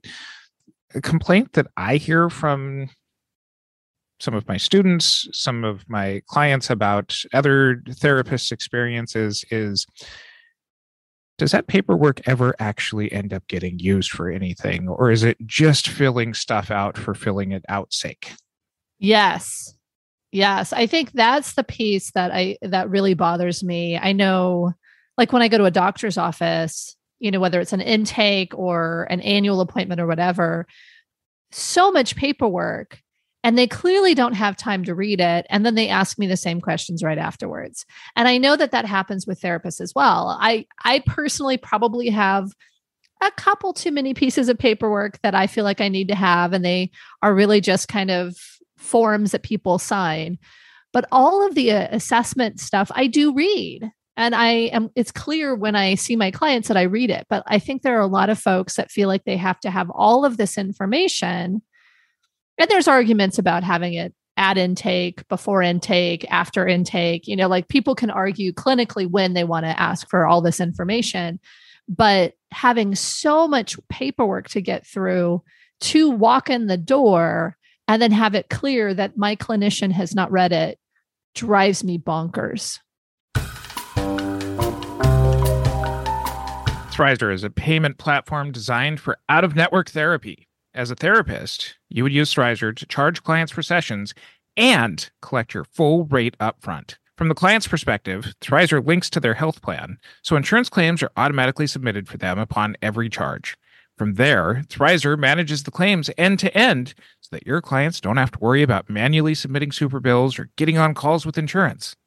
a 0.93 1.01
complaint 1.01 1.53
that 1.53 1.65
i 1.75 1.95
hear 1.97 2.29
from 2.29 2.87
some 4.19 4.35
of 4.35 4.47
my 4.47 4.57
students 4.57 5.27
some 5.33 5.63
of 5.63 5.83
my 5.89 6.21
clients 6.27 6.69
about 6.69 7.17
other 7.33 7.81
therapists 7.89 8.51
experiences 8.51 9.43
is 9.49 9.87
does 11.37 11.51
that 11.51 11.67
paperwork 11.67 12.21
ever 12.27 12.55
actually 12.59 13.11
end 13.11 13.33
up 13.33 13.45
getting 13.47 13.77
used 13.79 14.11
for 14.11 14.29
anything 14.29 14.87
or 14.87 15.11
is 15.11 15.23
it 15.23 15.37
just 15.45 15.87
filling 15.87 16.33
stuff 16.33 16.71
out 16.71 16.97
for 16.97 17.13
filling 17.13 17.51
it 17.51 17.65
out 17.67 17.93
sake? 17.93 18.31
Yes. 18.99 19.75
Yes. 20.31 20.71
I 20.71 20.87
think 20.87 21.11
that's 21.11 21.53
the 21.53 21.63
piece 21.63 22.11
that 22.11 22.31
i 22.31 22.57
that 22.61 22.89
really 22.89 23.13
bothers 23.13 23.63
me. 23.63 23.97
I 23.97 24.13
know 24.13 24.73
like 25.17 25.33
when 25.33 25.41
i 25.41 25.47
go 25.47 25.57
to 25.57 25.65
a 25.65 25.71
doctor's 25.71 26.17
office 26.17 26.95
you 27.25 27.31
know 27.31 27.39
whether 27.39 27.59
it's 27.59 27.73
an 27.73 27.81
intake 27.81 28.53
or 28.57 29.07
an 29.09 29.19
annual 29.21 29.59
appointment 29.59 29.99
or 29.99 30.07
whatever 30.07 30.67
so 31.51 31.91
much 31.91 32.15
paperwork 32.15 33.01
and 33.45 33.59
they 33.59 33.67
clearly 33.67 34.15
don't 34.15 34.33
have 34.33 34.57
time 34.57 34.83
to 34.83 34.95
read 34.95 35.21
it 35.21 35.45
and 35.51 35.63
then 35.63 35.75
they 35.75 35.87
ask 35.87 36.17
me 36.17 36.25
the 36.25 36.35
same 36.35 36.59
questions 36.59 37.03
right 37.03 37.19
afterwards. 37.19 37.85
And 38.15 38.27
i 38.27 38.37
know 38.37 38.55
that 38.55 38.71
that 38.71 38.85
happens 38.85 39.27
with 39.27 39.39
therapists 39.39 39.79
as 39.79 39.93
well. 39.95 40.37
I 40.39 40.65
i 40.83 41.03
personally 41.05 41.57
probably 41.57 42.09
have 42.09 42.51
a 43.23 43.31
couple 43.31 43.71
too 43.71 43.91
many 43.91 44.13
pieces 44.13 44.49
of 44.49 44.57
paperwork 44.57 45.21
that 45.21 45.33
i 45.33 45.47
feel 45.47 45.63
like 45.63 45.79
i 45.79 45.87
need 45.87 46.09
to 46.09 46.15
have 46.15 46.51
and 46.51 46.65
they 46.65 46.91
are 47.21 47.33
really 47.33 47.61
just 47.61 47.87
kind 47.87 48.11
of 48.11 48.35
forms 48.77 49.31
that 49.31 49.43
people 49.43 49.79
sign. 49.79 50.37
But 50.91 51.07
all 51.11 51.45
of 51.45 51.55
the 51.55 51.71
uh, 51.71 51.87
assessment 51.91 52.59
stuff 52.59 52.91
i 52.95 53.07
do 53.07 53.33
read 53.33 53.91
and 54.17 54.35
i 54.35 54.49
am 54.49 54.89
it's 54.95 55.11
clear 55.11 55.55
when 55.55 55.75
i 55.75 55.95
see 55.95 56.15
my 56.15 56.31
clients 56.31 56.67
that 56.67 56.77
i 56.77 56.83
read 56.83 57.09
it 57.09 57.25
but 57.29 57.43
i 57.47 57.59
think 57.59 57.81
there 57.81 57.97
are 57.97 58.01
a 58.01 58.07
lot 58.07 58.29
of 58.29 58.39
folks 58.39 58.75
that 58.75 58.91
feel 58.91 59.07
like 59.07 59.23
they 59.23 59.37
have 59.37 59.59
to 59.59 59.69
have 59.69 59.89
all 59.89 60.25
of 60.25 60.37
this 60.37 60.57
information 60.57 61.61
and 62.57 62.69
there's 62.69 62.87
arguments 62.87 63.37
about 63.37 63.63
having 63.63 63.93
it 63.93 64.13
at 64.37 64.57
intake, 64.57 65.27
before 65.27 65.61
intake, 65.61 66.25
after 66.29 66.67
intake. 66.67 67.27
You 67.27 67.35
know, 67.35 67.47
like 67.47 67.67
people 67.67 67.95
can 67.95 68.09
argue 68.09 68.51
clinically 68.53 69.09
when 69.09 69.33
they 69.33 69.43
want 69.43 69.65
to 69.65 69.79
ask 69.79 70.09
for 70.09 70.25
all 70.25 70.41
this 70.41 70.59
information, 70.59 71.39
but 71.87 72.33
having 72.51 72.95
so 72.95 73.47
much 73.47 73.77
paperwork 73.89 74.49
to 74.49 74.61
get 74.61 74.85
through 74.85 75.43
to 75.81 76.09
walk 76.09 76.49
in 76.49 76.67
the 76.67 76.77
door 76.77 77.57
and 77.87 78.01
then 78.01 78.11
have 78.11 78.35
it 78.35 78.49
clear 78.49 78.93
that 78.93 79.17
my 79.17 79.35
clinician 79.35 79.91
has 79.91 80.15
not 80.15 80.31
read 80.31 80.51
it 80.51 80.79
drives 81.33 81.83
me 81.83 81.97
bonkers. 81.97 82.79
Thrizer 86.95 87.33
is 87.33 87.43
a 87.43 87.49
payment 87.49 87.97
platform 87.97 88.53
designed 88.53 89.01
for 89.01 89.17
out 89.27 89.43
of 89.43 89.53
network 89.53 89.89
therapy. 89.89 90.47
As 90.73 90.91
a 90.91 90.95
therapist, 90.95 91.77
you 91.89 92.03
would 92.03 92.13
use 92.13 92.33
Thrizer 92.33 92.73
to 92.73 92.85
charge 92.85 93.21
clients 93.21 93.51
for 93.51 93.61
sessions 93.61 94.13
and 94.55 95.09
collect 95.21 95.53
your 95.53 95.65
full 95.65 96.05
rate 96.05 96.37
upfront. 96.39 96.95
From 97.17 97.27
the 97.27 97.35
client's 97.35 97.67
perspective, 97.67 98.33
Thrizer 98.39 98.85
links 98.85 99.09
to 99.09 99.19
their 99.19 99.33
health 99.33 99.61
plan, 99.61 99.97
so 100.21 100.37
insurance 100.37 100.69
claims 100.69 101.03
are 101.03 101.11
automatically 101.17 101.67
submitted 101.67 102.07
for 102.07 102.15
them 102.15 102.39
upon 102.39 102.77
every 102.81 103.09
charge. 103.09 103.57
From 103.97 104.13
there, 104.13 104.63
Thrizer 104.69 105.19
manages 105.19 105.63
the 105.63 105.71
claims 105.71 106.09
end 106.17 106.39
to 106.39 106.57
end 106.57 106.93
so 107.19 107.35
that 107.35 107.45
your 107.45 107.59
clients 107.59 107.99
don't 107.99 108.15
have 108.15 108.31
to 108.31 108.39
worry 108.39 108.63
about 108.63 108.89
manually 108.89 109.35
submitting 109.35 109.73
super 109.73 109.99
bills 109.99 110.39
or 110.39 110.49
getting 110.55 110.77
on 110.77 110.93
calls 110.93 111.25
with 111.25 111.37
insurance. 111.37 111.97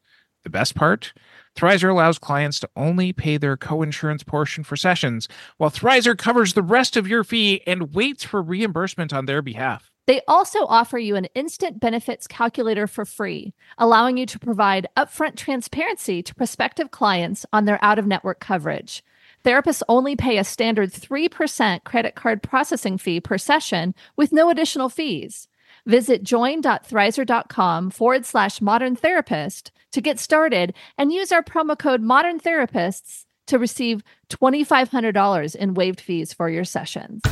The 0.44 0.50
best 0.50 0.74
part? 0.74 1.12
Thrizer 1.58 1.90
allows 1.90 2.20
clients 2.20 2.60
to 2.60 2.70
only 2.76 3.12
pay 3.12 3.36
their 3.36 3.56
co-insurance 3.56 4.22
portion 4.22 4.62
for 4.62 4.76
sessions, 4.76 5.26
while 5.56 5.72
Thrizer 5.72 6.16
covers 6.16 6.52
the 6.52 6.62
rest 6.62 6.96
of 6.96 7.08
your 7.08 7.24
fee 7.24 7.62
and 7.66 7.92
waits 7.92 8.22
for 8.22 8.40
reimbursement 8.40 9.12
on 9.12 9.26
their 9.26 9.42
behalf. 9.42 9.90
They 10.06 10.20
also 10.28 10.66
offer 10.66 10.98
you 10.98 11.16
an 11.16 11.24
instant 11.34 11.80
benefits 11.80 12.28
calculator 12.28 12.86
for 12.86 13.04
free, 13.04 13.54
allowing 13.76 14.18
you 14.18 14.26
to 14.26 14.38
provide 14.38 14.86
upfront 14.96 15.34
transparency 15.34 16.22
to 16.22 16.34
prospective 16.36 16.92
clients 16.92 17.44
on 17.52 17.64
their 17.64 17.82
out 17.82 17.98
of 17.98 18.06
network 18.06 18.38
coverage. 18.38 19.02
Therapists 19.44 19.82
only 19.88 20.14
pay 20.14 20.38
a 20.38 20.44
standard 20.44 20.92
3% 20.92 21.82
credit 21.82 22.14
card 22.14 22.40
processing 22.40 22.98
fee 22.98 23.20
per 23.20 23.36
session 23.36 23.96
with 24.14 24.30
no 24.30 24.48
additional 24.48 24.88
fees. 24.88 25.47
Visit 25.88 26.22
join.thrizer.com 26.22 27.90
forward 27.90 28.24
slash 28.26 28.60
modern 28.60 28.94
therapist 28.94 29.72
to 29.92 30.02
get 30.02 30.18
started 30.18 30.74
and 30.98 31.10
use 31.10 31.32
our 31.32 31.42
promo 31.42 31.78
code 31.78 32.02
modern 32.02 32.38
therapists 32.38 33.24
to 33.46 33.58
receive 33.58 34.02
$2,500 34.28 35.56
in 35.56 35.72
waived 35.72 36.02
fees 36.02 36.34
for 36.34 36.50
your 36.50 36.66
sessions. 36.66 37.22
I 37.24 37.30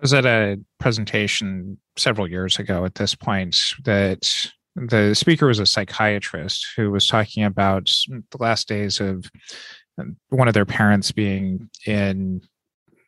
was 0.00 0.14
at 0.14 0.24
a 0.24 0.60
presentation 0.78 1.78
several 1.96 2.30
years 2.30 2.60
ago 2.60 2.84
at 2.84 2.94
this 2.94 3.16
point 3.16 3.58
that 3.84 4.32
the 4.76 5.14
speaker 5.14 5.48
was 5.48 5.58
a 5.58 5.66
psychiatrist 5.66 6.68
who 6.76 6.92
was 6.92 7.08
talking 7.08 7.42
about 7.42 7.92
the 8.06 8.38
last 8.38 8.68
days 8.68 9.00
of 9.00 9.28
um, 9.98 10.16
one 10.28 10.46
of 10.46 10.54
their 10.54 10.64
parents 10.64 11.10
being 11.10 11.68
in 11.84 12.42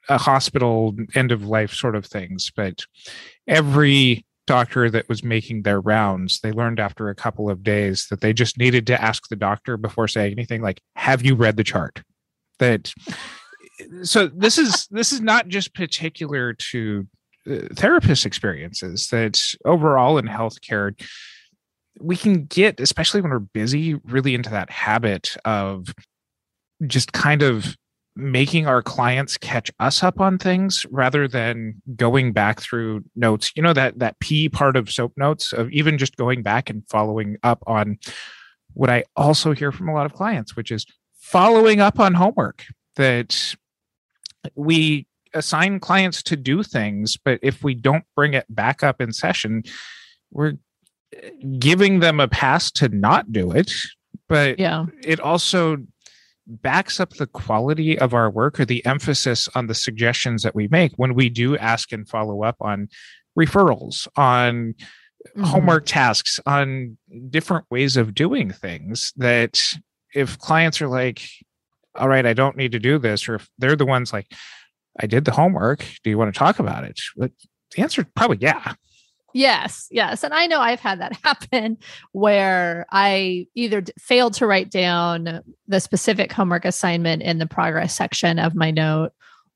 a 0.08 0.18
hospital 0.18 0.94
end 1.14 1.32
of 1.32 1.44
life 1.44 1.72
sort 1.72 1.96
of 1.96 2.04
things 2.04 2.50
but 2.54 2.84
every 3.46 4.24
doctor 4.46 4.90
that 4.90 5.08
was 5.08 5.22
making 5.22 5.62
their 5.62 5.80
rounds 5.80 6.40
they 6.40 6.52
learned 6.52 6.80
after 6.80 7.08
a 7.08 7.14
couple 7.14 7.48
of 7.48 7.62
days 7.62 8.06
that 8.10 8.20
they 8.20 8.32
just 8.32 8.58
needed 8.58 8.86
to 8.86 9.00
ask 9.00 9.28
the 9.28 9.36
doctor 9.36 9.76
before 9.76 10.08
saying 10.08 10.32
anything 10.32 10.60
like 10.60 10.80
have 10.96 11.24
you 11.24 11.34
read 11.34 11.56
the 11.56 11.64
chart? 11.64 12.02
That 12.58 12.92
so 14.02 14.26
this 14.28 14.58
is 14.58 14.86
this 14.90 15.12
is 15.12 15.20
not 15.20 15.48
just 15.48 15.74
particular 15.74 16.52
to 16.54 17.06
uh, 17.50 17.58
therapist 17.74 18.26
experiences 18.26 19.08
that 19.08 19.40
overall 19.64 20.18
in 20.18 20.26
healthcare 20.26 20.92
we 22.00 22.16
can 22.16 22.44
get 22.44 22.78
especially 22.80 23.20
when 23.20 23.30
we're 23.30 23.38
busy 23.38 23.94
really 24.04 24.34
into 24.34 24.50
that 24.50 24.70
habit 24.70 25.36
of 25.44 25.94
just 26.86 27.12
kind 27.12 27.42
of 27.42 27.76
making 28.14 28.66
our 28.66 28.82
clients 28.82 29.36
catch 29.36 29.70
us 29.80 30.02
up 30.02 30.20
on 30.20 30.38
things 30.38 30.84
rather 30.90 31.26
than 31.26 31.80
going 31.96 32.32
back 32.32 32.60
through 32.60 33.02
notes. 33.16 33.52
You 33.56 33.62
know 33.62 33.72
that 33.72 33.98
that 33.98 34.18
p 34.20 34.48
part 34.48 34.76
of 34.76 34.90
soap 34.90 35.12
notes 35.16 35.52
of 35.52 35.70
even 35.70 35.98
just 35.98 36.16
going 36.16 36.42
back 36.42 36.70
and 36.70 36.82
following 36.88 37.36
up 37.42 37.62
on 37.66 37.98
what 38.74 38.88
i 38.88 39.04
also 39.16 39.52
hear 39.52 39.70
from 39.70 39.86
a 39.86 39.92
lot 39.92 40.06
of 40.06 40.14
clients 40.14 40.56
which 40.56 40.70
is 40.70 40.86
following 41.14 41.78
up 41.78 42.00
on 42.00 42.14
homework 42.14 42.64
that 42.96 43.54
we 44.54 45.06
assign 45.34 45.78
clients 45.78 46.22
to 46.22 46.36
do 46.36 46.62
things 46.62 47.18
but 47.22 47.38
if 47.42 47.62
we 47.62 47.74
don't 47.74 48.04
bring 48.16 48.32
it 48.32 48.46
back 48.48 48.82
up 48.82 48.98
in 48.98 49.12
session 49.12 49.62
we're 50.32 50.54
eh, 51.14 51.30
giving 51.58 52.00
them 52.00 52.18
a 52.18 52.26
pass 52.26 52.70
to 52.72 52.88
not 52.88 53.32
do 53.32 53.52
it. 53.52 53.72
But 54.28 54.58
yeah. 54.58 54.86
it 55.04 55.20
also 55.20 55.78
backs 56.60 57.00
up 57.00 57.10
the 57.10 57.26
quality 57.26 57.98
of 57.98 58.14
our 58.14 58.30
work 58.30 58.60
or 58.60 58.64
the 58.64 58.84
emphasis 58.84 59.48
on 59.54 59.66
the 59.66 59.74
suggestions 59.74 60.42
that 60.42 60.54
we 60.54 60.68
make 60.68 60.92
when 60.96 61.14
we 61.14 61.28
do 61.28 61.56
ask 61.56 61.92
and 61.92 62.08
follow 62.08 62.42
up 62.42 62.56
on 62.60 62.88
referrals, 63.38 64.06
on 64.16 64.74
mm-hmm. 64.74 65.42
homework 65.42 65.86
tasks, 65.86 66.38
on 66.46 66.96
different 67.30 67.64
ways 67.70 67.96
of 67.96 68.14
doing 68.14 68.50
things. 68.50 69.12
That 69.16 69.60
if 70.14 70.38
clients 70.38 70.82
are 70.82 70.88
like, 70.88 71.22
all 71.94 72.08
right, 72.08 72.26
I 72.26 72.32
don't 72.32 72.56
need 72.56 72.72
to 72.72 72.78
do 72.78 72.98
this, 72.98 73.28
or 73.28 73.36
if 73.36 73.48
they're 73.58 73.76
the 73.76 73.86
ones 73.86 74.12
like, 74.12 74.32
I 75.00 75.06
did 75.06 75.24
the 75.24 75.32
homework, 75.32 75.86
do 76.04 76.10
you 76.10 76.18
want 76.18 76.34
to 76.34 76.38
talk 76.38 76.58
about 76.58 76.84
it? 76.84 77.00
But 77.16 77.32
the 77.74 77.82
answer 77.82 78.02
is 78.02 78.06
probably 78.14 78.38
yeah. 78.40 78.74
Yes, 79.34 79.88
yes. 79.90 80.24
And 80.24 80.34
I 80.34 80.46
know 80.46 80.60
I've 80.60 80.80
had 80.80 81.00
that 81.00 81.16
happen 81.24 81.78
where 82.12 82.86
I 82.90 83.46
either 83.54 83.82
failed 83.98 84.34
to 84.34 84.46
write 84.46 84.70
down 84.70 85.40
the 85.66 85.80
specific 85.80 86.32
homework 86.32 86.64
assignment 86.64 87.22
in 87.22 87.38
the 87.38 87.46
progress 87.46 87.94
section 87.96 88.38
of 88.38 88.54
my 88.54 88.70
note 88.70 89.12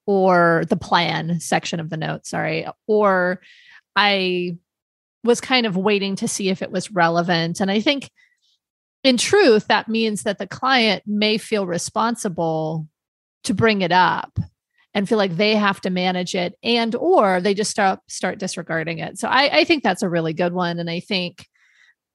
or 0.06 0.64
the 0.68 0.76
plan 0.76 1.40
section 1.40 1.80
of 1.80 1.90
the 1.90 1.96
note, 1.96 2.26
sorry, 2.26 2.66
or 2.86 3.40
I 3.96 4.56
was 5.24 5.40
kind 5.40 5.66
of 5.66 5.76
waiting 5.76 6.16
to 6.16 6.28
see 6.28 6.48
if 6.48 6.62
it 6.62 6.70
was 6.70 6.92
relevant. 6.92 7.60
And 7.60 7.70
I 7.70 7.80
think 7.80 8.10
in 9.02 9.16
truth, 9.16 9.66
that 9.68 9.88
means 9.88 10.22
that 10.22 10.38
the 10.38 10.46
client 10.46 11.02
may 11.06 11.38
feel 11.38 11.66
responsible 11.66 12.88
to 13.44 13.54
bring 13.54 13.82
it 13.82 13.92
up 13.92 14.38
and 14.96 15.06
feel 15.06 15.18
like 15.18 15.36
they 15.36 15.54
have 15.54 15.78
to 15.82 15.90
manage 15.90 16.34
it 16.34 16.54
and 16.62 16.94
or 16.94 17.38
they 17.42 17.52
just 17.52 17.70
start 17.70 18.00
start 18.08 18.38
disregarding 18.38 18.98
it. 18.98 19.18
So 19.18 19.28
I, 19.28 19.58
I 19.58 19.64
think 19.64 19.82
that's 19.82 20.02
a 20.02 20.08
really 20.08 20.32
good 20.32 20.54
one. 20.54 20.80
And 20.80 20.90
i 20.90 21.00
think 21.00 21.46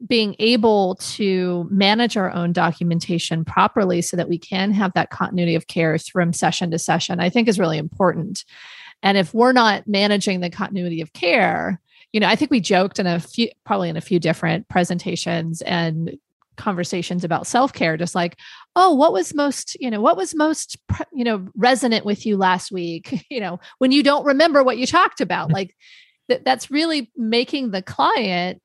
being 0.07 0.35
able 0.39 0.95
to 0.95 1.67
manage 1.69 2.17
our 2.17 2.31
own 2.33 2.51
documentation 2.51 3.45
properly 3.45 4.01
so 4.01 4.17
that 4.17 4.27
we 4.27 4.39
can 4.39 4.71
have 4.71 4.91
that 4.93 5.11
continuity 5.11 5.53
of 5.53 5.67
care 5.67 5.95
from 5.99 6.33
session 6.33 6.71
to 6.71 6.79
session 6.79 7.19
i 7.19 7.29
think 7.29 7.47
is 7.47 7.59
really 7.59 7.77
important. 7.77 8.43
And 9.03 9.17
if 9.17 9.33
we're 9.33 9.51
not 9.51 9.87
managing 9.87 10.41
the 10.41 10.49
continuity 10.49 11.01
of 11.01 11.13
care 11.13 11.79
you 12.13 12.19
know 12.19 12.27
i 12.27 12.35
think 12.35 12.49
we 12.49 12.59
joked 12.59 12.97
in 12.97 13.05
a 13.05 13.19
few 13.19 13.49
probably 13.63 13.89
in 13.89 13.97
a 13.97 14.01
few 14.01 14.19
different 14.19 14.67
presentations 14.69 15.61
and 15.61 16.17
conversations 16.61 17.23
about 17.23 17.47
self-care 17.47 17.97
just 17.97 18.15
like 18.15 18.37
oh 18.75 18.93
what 18.93 19.11
was 19.11 19.33
most 19.33 19.75
you 19.79 19.89
know 19.89 20.01
what 20.01 20.17
was 20.17 20.35
most 20.35 20.77
you 21.11 21.23
know 21.23 21.47
resonant 21.55 22.05
with 22.05 22.25
you 22.25 22.37
last 22.37 22.71
week? 22.71 23.25
You 23.29 23.39
know 23.39 23.59
when 23.77 23.91
you 23.91 24.03
don't 24.03 24.25
remember 24.25 24.63
what 24.63 24.77
you 24.77 24.85
talked 24.85 25.21
about. 25.21 25.51
Like 25.51 25.75
th- 26.29 26.41
that's 26.43 26.69
really 26.69 27.11
making 27.15 27.71
the 27.71 27.81
client 27.81 28.61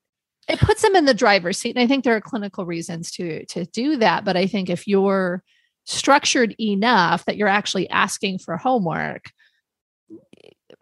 it 0.49 0.61
puts 0.61 0.83
them 0.83 0.95
in 0.95 1.07
the 1.07 1.15
driver's 1.15 1.59
seat 1.59 1.75
and 1.77 1.83
i 1.83 1.87
think 1.87 2.05
there 2.05 2.15
are 2.15 2.21
clinical 2.21 2.65
reasons 2.67 3.11
to 3.11 3.45
to 3.47 3.65
do 3.67 3.97
that 3.97 4.25
but 4.25 4.37
i 4.37 4.47
think 4.47 4.71
if 4.71 4.87
you're 4.87 5.43
structured 5.85 6.55
enough 6.61 7.25
that 7.25 7.37
you're 7.37 7.49
actually 7.49 7.89
asking 7.91 8.39
for 8.39 8.57
homework 8.57 9.31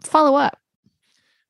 follow 0.03 0.37
up. 0.37 0.59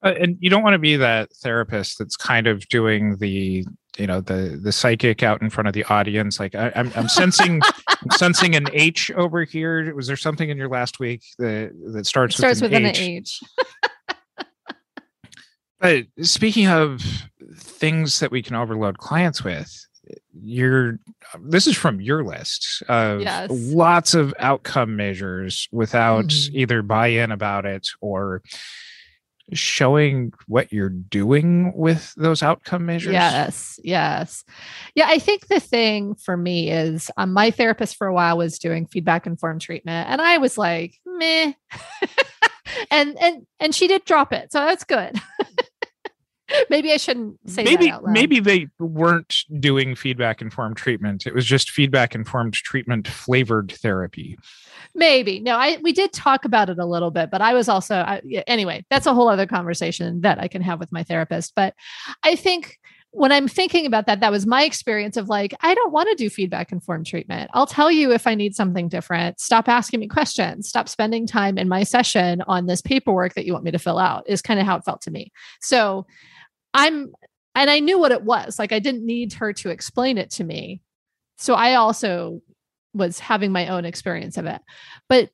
Uh, 0.02 0.14
and 0.21 0.37
you 0.40 0.50
don't 0.50 0.62
want 0.62 0.75
to 0.75 0.78
be 0.78 0.97
that 0.97 1.33
therapist 1.37 1.99
that's 1.99 2.16
kind 2.16 2.47
of 2.47 2.68
doing 2.68 3.16
the 3.18 3.64
you 3.98 4.06
know 4.06 4.20
the 4.20 4.58
the 4.62 4.72
psychic 4.72 5.22
out 5.22 5.40
in 5.42 5.50
front 5.50 5.68
of 5.68 5.74
the 5.74 5.84
audience 5.84 6.40
like 6.40 6.54
I, 6.54 6.68
am 6.68 6.72
I'm, 6.88 6.92
I'm 6.96 7.08
sensing 7.08 7.60
I'm 7.88 8.10
sensing 8.16 8.54
an 8.56 8.66
h 8.72 9.10
over 9.12 9.44
here 9.44 9.94
was 9.94 10.06
there 10.06 10.16
something 10.16 10.48
in 10.48 10.56
your 10.56 10.68
last 10.68 10.98
week 10.98 11.22
that 11.38 11.72
that 11.92 12.06
starts, 12.06 12.34
it 12.34 12.38
starts 12.38 12.60
with, 12.60 12.72
an 12.72 12.84
an 12.86 12.90
H? 12.96 13.00
H. 13.00 13.40
but 15.80 16.04
speaking 16.22 16.66
of 16.68 17.02
things 17.56 18.20
that 18.20 18.30
we 18.30 18.42
can 18.42 18.56
overload 18.56 18.98
clients 18.98 19.44
with 19.44 19.70
you're 20.38 20.98
this 21.40 21.66
is 21.66 21.76
from 21.76 22.00
your 22.00 22.24
list 22.24 22.82
of 22.88 23.20
Yes. 23.22 23.48
lots 23.50 24.14
of 24.14 24.34
outcome 24.38 24.96
measures 24.96 25.68
without 25.72 26.26
Mhm. 26.26 26.50
either 26.52 26.82
buy-in 26.82 27.30
about 27.32 27.64
it 27.64 27.88
or 28.00 28.42
showing 29.52 30.32
what 30.46 30.72
you're 30.72 30.88
doing 30.88 31.72
with 31.76 32.14
those 32.16 32.42
outcome 32.42 32.86
measures 32.86 33.12
Yes, 33.12 33.78
yes. 33.84 34.44
Yeah, 34.94 35.06
I 35.08 35.18
think 35.18 35.48
the 35.48 35.60
thing 35.60 36.14
for 36.14 36.36
me 36.36 36.70
is 36.70 37.10
um, 37.16 37.32
my 37.32 37.50
therapist 37.50 37.96
for 37.96 38.06
a 38.06 38.14
while 38.14 38.38
was 38.38 38.58
doing 38.58 38.86
feedback 38.86 39.26
informed 39.26 39.60
treatment, 39.60 40.08
and 40.08 40.20
I 40.20 40.38
was 40.38 40.56
like, 40.56 40.94
meh. 41.04 41.52
and 42.90 43.16
and 43.20 43.46
and 43.60 43.74
she 43.74 43.86
did 43.86 44.04
drop 44.04 44.32
it, 44.32 44.52
so 44.52 44.60
that's 44.60 44.84
good. 44.84 45.20
maybe 46.70 46.92
I 46.92 46.96
shouldn't 46.96 47.38
say 47.48 47.64
maybe 47.64 47.92
maybe 48.04 48.40
they 48.40 48.68
weren't 48.78 49.44
doing 49.58 49.94
feedback 49.94 50.42
informed 50.42 50.76
treatment. 50.76 51.26
It 51.26 51.34
was 51.34 51.46
just 51.46 51.70
feedback 51.70 52.14
informed 52.14 52.54
treatment 52.54 53.08
flavored 53.08 53.72
therapy. 53.72 54.36
Maybe. 54.94 55.40
No 55.40 55.56
i 55.56 55.78
we 55.82 55.92
did 55.92 56.12
talk 56.12 56.44
about 56.44 56.70
it 56.70 56.78
a 56.78 56.86
little 56.86 57.10
bit 57.10 57.30
but 57.30 57.40
i 57.40 57.54
was 57.54 57.68
also 57.68 57.96
I, 57.96 58.20
anyway 58.46 58.84
that's 58.90 59.06
a 59.06 59.14
whole 59.14 59.28
other 59.28 59.46
conversation 59.46 60.20
that 60.20 60.38
i 60.38 60.48
can 60.48 60.62
have 60.62 60.78
with 60.78 60.92
my 60.92 61.02
therapist. 61.02 61.54
But 61.54 61.74
i 62.22 62.36
think 62.36 62.78
when 63.10 63.32
i'm 63.32 63.48
thinking 63.48 63.86
about 63.86 64.06
that 64.06 64.20
that 64.20 64.30
was 64.30 64.46
my 64.46 64.64
experience 64.64 65.16
of 65.16 65.28
like 65.28 65.54
i 65.60 65.74
don't 65.74 65.92
want 65.92 66.08
to 66.10 66.14
do 66.14 66.28
feedback 66.30 66.72
informed 66.72 67.06
treatment. 67.06 67.50
I'll 67.54 67.66
tell 67.66 67.90
you 67.90 68.12
if 68.12 68.26
i 68.26 68.34
need 68.34 68.54
something 68.54 68.88
different. 68.88 69.40
Stop 69.40 69.68
asking 69.68 70.00
me 70.00 70.08
questions. 70.08 70.68
Stop 70.68 70.88
spending 70.88 71.26
time 71.26 71.58
in 71.58 71.68
my 71.68 71.82
session 71.82 72.42
on 72.46 72.66
this 72.66 72.80
paperwork 72.80 73.34
that 73.34 73.46
you 73.46 73.52
want 73.52 73.64
me 73.64 73.70
to 73.70 73.78
fill 73.78 73.98
out 73.98 74.24
is 74.28 74.42
kind 74.42 74.60
of 74.60 74.66
how 74.66 74.76
it 74.76 74.84
felt 74.84 75.00
to 75.02 75.10
me. 75.10 75.32
So 75.60 76.06
i'm 76.75 77.12
and 77.54 77.71
i 77.71 77.81
knew 77.81 77.99
what 77.99 78.12
it 78.12 78.23
was 78.23 78.59
like 78.59 78.73
i 78.73 78.78
didn't 78.78 79.07
need 79.07 79.33
her 79.33 79.52
to 79.52 79.71
explain 79.71 80.19
it 80.19 80.31
to 80.31 80.45
me 80.45 80.81
so 81.38 81.54
i 81.54 81.75
also 81.75 82.40
was 82.95 83.19
having 83.19 83.52
my 83.52 83.69
own 83.69 83.85
experience 83.85 84.38
of 84.38 84.47
it. 84.47 84.62
But 85.09 85.31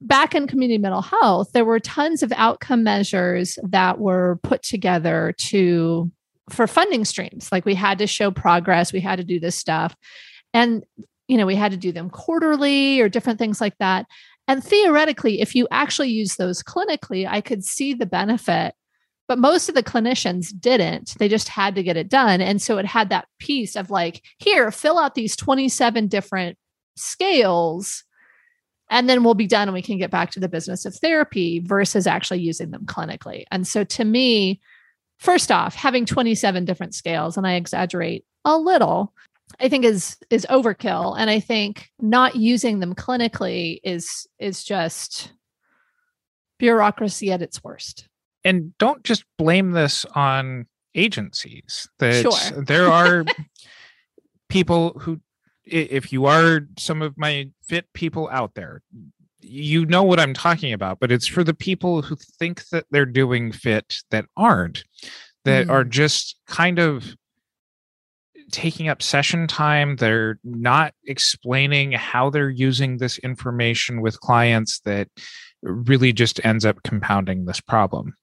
back 0.00 0.34
in 0.34 0.46
community 0.46 0.78
mental 0.78 1.00
health, 1.00 1.52
there 1.52 1.64
were 1.64 1.80
tons 1.80 2.22
of 2.22 2.32
outcome 2.36 2.82
measures 2.82 3.58
that 3.62 3.98
were 3.98 4.38
put 4.42 4.62
together 4.62 5.34
to 5.38 6.10
for 6.50 6.66
funding 6.66 7.04
streams. 7.04 7.50
Like 7.50 7.64
we 7.64 7.74
had 7.74 7.98
to 7.98 8.06
show 8.06 8.30
progress, 8.30 8.92
we 8.92 9.00
had 9.00 9.16
to 9.16 9.24
do 9.24 9.40
this 9.40 9.56
stuff. 9.56 9.96
And 10.52 10.84
you 11.28 11.36
know, 11.36 11.46
we 11.46 11.56
had 11.56 11.72
to 11.72 11.76
do 11.76 11.90
them 11.90 12.08
quarterly 12.08 13.00
or 13.00 13.08
different 13.08 13.38
things 13.38 13.60
like 13.60 13.76
that. 13.78 14.06
And 14.46 14.62
theoretically, 14.62 15.40
if 15.40 15.56
you 15.56 15.66
actually 15.72 16.10
use 16.10 16.36
those 16.36 16.62
clinically, 16.62 17.26
I 17.28 17.40
could 17.40 17.64
see 17.64 17.94
the 17.94 18.06
benefit 18.06 18.74
but 19.28 19.38
most 19.38 19.68
of 19.68 19.74
the 19.74 19.82
clinicians 19.82 20.52
didn't. 20.58 21.14
They 21.18 21.28
just 21.28 21.48
had 21.48 21.74
to 21.74 21.82
get 21.82 21.96
it 21.96 22.08
done. 22.08 22.40
And 22.40 22.62
so 22.62 22.78
it 22.78 22.86
had 22.86 23.10
that 23.10 23.26
piece 23.38 23.76
of 23.76 23.90
like 23.90 24.22
here 24.38 24.70
fill 24.70 24.98
out 24.98 25.14
these 25.14 25.36
27 25.36 26.06
different 26.08 26.58
scales 26.96 28.04
and 28.88 29.08
then 29.08 29.24
we'll 29.24 29.34
be 29.34 29.48
done 29.48 29.68
and 29.68 29.74
we 29.74 29.82
can 29.82 29.98
get 29.98 30.10
back 30.10 30.30
to 30.30 30.40
the 30.40 30.48
business 30.48 30.84
of 30.84 30.94
therapy 30.94 31.60
versus 31.60 32.06
actually 32.06 32.40
using 32.40 32.70
them 32.70 32.86
clinically. 32.86 33.44
And 33.50 33.66
so 33.66 33.84
to 33.84 34.04
me 34.04 34.60
first 35.18 35.50
off 35.50 35.74
having 35.74 36.04
27 36.04 36.66
different 36.66 36.94
scales 36.94 37.38
and 37.38 37.46
i 37.46 37.54
exaggerate 37.54 38.22
a 38.44 38.58
little 38.58 39.14
i 39.60 39.68
think 39.68 39.84
is 39.84 40.16
is 40.30 40.46
overkill. 40.50 41.16
And 41.18 41.28
i 41.30 41.40
think 41.40 41.90
not 42.00 42.36
using 42.36 42.78
them 42.78 42.94
clinically 42.94 43.80
is 43.82 44.26
is 44.38 44.62
just 44.62 45.32
bureaucracy 46.58 47.32
at 47.32 47.42
its 47.42 47.62
worst 47.64 48.08
and 48.46 48.76
don't 48.78 49.02
just 49.02 49.24
blame 49.36 49.72
this 49.72 50.06
on 50.14 50.66
agencies. 50.94 51.88
That 51.98 52.22
Sure. 52.22 52.62
there 52.62 52.88
are 52.90 53.24
people 54.48 54.98
who 55.00 55.20
if 55.64 56.12
you 56.12 56.26
are 56.26 56.60
some 56.78 57.02
of 57.02 57.18
my 57.18 57.50
fit 57.60 57.92
people 57.92 58.28
out 58.30 58.54
there 58.54 58.82
you 59.40 59.84
know 59.84 60.04
what 60.04 60.20
i'm 60.20 60.32
talking 60.32 60.72
about 60.72 61.00
but 61.00 61.10
it's 61.10 61.26
for 61.26 61.42
the 61.42 61.52
people 61.52 62.02
who 62.02 62.16
think 62.38 62.68
that 62.68 62.84
they're 62.92 63.04
doing 63.04 63.50
fit 63.50 64.00
that 64.12 64.26
aren't 64.36 64.84
that 65.44 65.68
are 65.68 65.84
mm. 65.84 65.90
just 65.90 66.36
kind 66.46 66.78
of 66.78 67.16
taking 68.50 68.88
up 68.88 69.02
session 69.02 69.46
time. 69.46 69.96
They're 69.96 70.38
not 70.44 70.94
explaining 71.04 71.92
how 71.92 72.30
they're 72.30 72.50
using 72.50 72.98
this 72.98 73.18
information 73.18 74.00
with 74.00 74.20
clients 74.20 74.80
that 74.80 75.08
really 75.62 76.12
just 76.12 76.44
ends 76.44 76.64
up 76.64 76.82
compounding 76.84 77.44
this 77.44 77.60
problem 77.60 78.14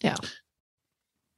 Yeah. 0.00 0.16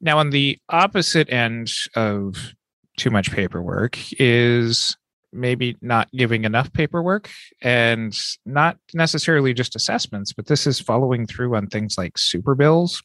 now 0.01 0.19
on 0.19 0.31
the 0.31 0.59
opposite 0.69 1.31
end 1.33 1.71
of 1.95 2.55
too 2.97 3.11
much 3.11 3.31
paperwork 3.33 3.99
is 4.21 4.97
maybe 5.33 5.77
not 5.81 6.11
giving 6.13 6.45
enough 6.45 6.73
paperwork 6.73 7.31
and 7.63 8.19
not 8.45 8.77
necessarily 8.95 9.55
just 9.55 9.77
assessments 9.77 10.33
but 10.33 10.47
this 10.47 10.67
is 10.67 10.81
following 10.81 11.27
through 11.27 11.55
on 11.55 11.67
things 11.69 11.97
like 11.97 12.19
super 12.19 12.55
bills 12.55 13.03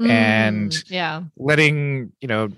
And- 0.00 0.72
Mm, 0.72 0.90
yeah 0.90 1.22
letting 1.36 2.12
you 2.20 2.28
know 2.28 2.48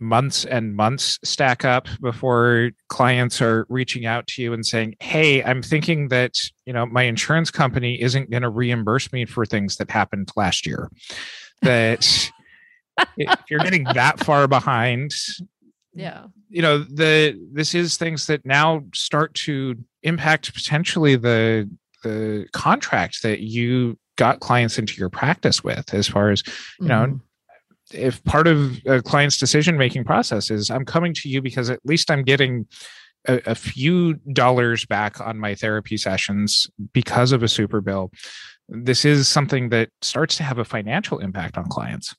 months 0.00 0.44
and 0.44 0.74
months 0.74 1.18
stack 1.22 1.64
up 1.64 1.86
before 2.02 2.72
clients 2.88 3.40
are 3.40 3.64
reaching 3.68 4.04
out 4.04 4.26
to 4.26 4.42
you 4.42 4.52
and 4.52 4.66
saying 4.66 4.96
hey 5.00 5.42
i'm 5.44 5.62
thinking 5.62 6.08
that 6.08 6.32
you 6.66 6.72
know 6.72 6.84
my 6.84 7.04
insurance 7.04 7.50
company 7.50 8.02
isn't 8.02 8.28
going 8.30 8.42
to 8.42 8.48
reimburse 8.48 9.12
me 9.12 9.24
for 9.24 9.46
things 9.46 9.76
that 9.76 9.90
happened 9.90 10.28
last 10.36 10.66
year 10.66 10.90
that 11.62 12.30
if 13.16 13.38
you're 13.50 13.60
getting 13.60 13.84
that 13.84 14.20
far 14.24 14.46
behind 14.46 15.12
yeah 15.94 16.24
you 16.48 16.60
know 16.62 16.78
the 16.78 17.38
this 17.52 17.74
is 17.74 17.96
things 17.96 18.26
that 18.26 18.44
now 18.44 18.82
start 18.94 19.32
to 19.34 19.74
impact 20.02 20.52
potentially 20.54 21.16
the 21.16 21.68
the 22.02 22.46
contract 22.52 23.22
that 23.22 23.40
you 23.40 23.98
got 24.16 24.40
clients 24.40 24.78
into 24.78 24.94
your 24.94 25.08
practice 25.08 25.64
with 25.64 25.92
as 25.94 26.06
far 26.06 26.30
as 26.30 26.42
you 26.80 26.86
know 26.88 27.06
Mhm. 27.06 27.20
if 27.92 28.22
part 28.24 28.46
of 28.46 28.78
a 28.86 29.02
client's 29.02 29.38
decision 29.38 29.76
making 29.76 30.04
process 30.04 30.50
is 30.50 30.70
i'm 30.70 30.84
coming 30.84 31.14
to 31.14 31.28
you 31.28 31.40
because 31.42 31.70
at 31.70 31.80
least 31.84 32.10
i'm 32.10 32.22
getting 32.22 32.66
a, 33.26 33.40
a 33.46 33.54
few 33.54 34.14
dollars 34.32 34.84
back 34.86 35.20
on 35.20 35.38
my 35.38 35.54
therapy 35.54 35.96
sessions 35.96 36.68
because 36.92 37.32
of 37.32 37.42
a 37.42 37.48
super 37.48 37.80
bill 37.80 38.10
this 38.68 39.04
is 39.04 39.28
something 39.28 39.68
that 39.68 39.90
starts 40.00 40.36
to 40.36 40.42
have 40.42 40.58
a 40.58 40.64
financial 40.64 41.18
impact 41.18 41.58
on 41.58 41.64
clients 41.68 42.14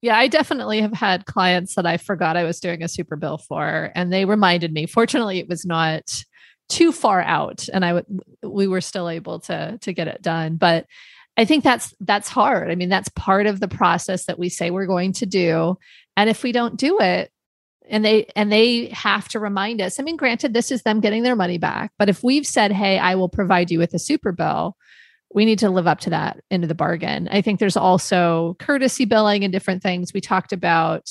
Yeah, 0.00 0.16
I 0.16 0.28
definitely 0.28 0.80
have 0.80 0.92
had 0.92 1.26
clients 1.26 1.74
that 1.74 1.86
I 1.86 1.96
forgot 1.96 2.36
I 2.36 2.44
was 2.44 2.60
doing 2.60 2.82
a 2.82 2.88
super 2.88 3.16
bill 3.16 3.38
for, 3.38 3.90
and 3.94 4.12
they 4.12 4.24
reminded 4.24 4.72
me. 4.72 4.86
Fortunately, 4.86 5.40
it 5.40 5.48
was 5.48 5.64
not 5.64 6.24
too 6.68 6.92
far 6.92 7.20
out, 7.20 7.68
and 7.72 7.84
I 7.84 7.94
would 7.94 8.06
we 8.42 8.68
were 8.68 8.80
still 8.80 9.08
able 9.08 9.40
to 9.40 9.78
to 9.80 9.92
get 9.92 10.06
it 10.06 10.22
done. 10.22 10.56
But 10.56 10.86
I 11.36 11.44
think 11.44 11.64
that's 11.64 11.94
that's 12.00 12.28
hard. 12.28 12.70
I 12.70 12.76
mean, 12.76 12.88
that's 12.88 13.08
part 13.10 13.46
of 13.46 13.58
the 13.58 13.68
process 13.68 14.26
that 14.26 14.38
we 14.38 14.48
say 14.48 14.70
we're 14.70 14.86
going 14.86 15.14
to 15.14 15.26
do, 15.26 15.76
and 16.16 16.30
if 16.30 16.44
we 16.44 16.52
don't 16.52 16.76
do 16.76 17.00
it, 17.00 17.32
and 17.88 18.04
they 18.04 18.26
and 18.36 18.52
they 18.52 18.86
have 18.88 19.28
to 19.28 19.40
remind 19.40 19.80
us. 19.80 19.98
I 19.98 20.02
mean, 20.02 20.16
granted, 20.16 20.54
this 20.54 20.70
is 20.70 20.82
them 20.82 21.00
getting 21.00 21.22
their 21.22 21.36
money 21.36 21.58
back, 21.58 21.92
but 21.98 22.08
if 22.08 22.22
we've 22.22 22.46
said, 22.46 22.72
"Hey, 22.72 22.98
I 22.98 23.14
will 23.14 23.28
provide 23.28 23.70
you 23.70 23.78
with 23.78 23.94
a 23.94 23.98
super 23.98 24.32
bill," 24.32 24.76
we 25.34 25.44
need 25.44 25.58
to 25.60 25.70
live 25.70 25.86
up 25.86 26.00
to 26.00 26.10
that 26.10 26.40
end 26.50 26.64
of 26.64 26.68
the 26.68 26.74
bargain. 26.74 27.28
I 27.30 27.42
think 27.42 27.60
there's 27.60 27.76
also 27.76 28.56
courtesy 28.58 29.04
billing 29.04 29.44
and 29.44 29.52
different 29.52 29.82
things. 29.82 30.12
We 30.12 30.20
talked 30.20 30.52
about 30.52 31.10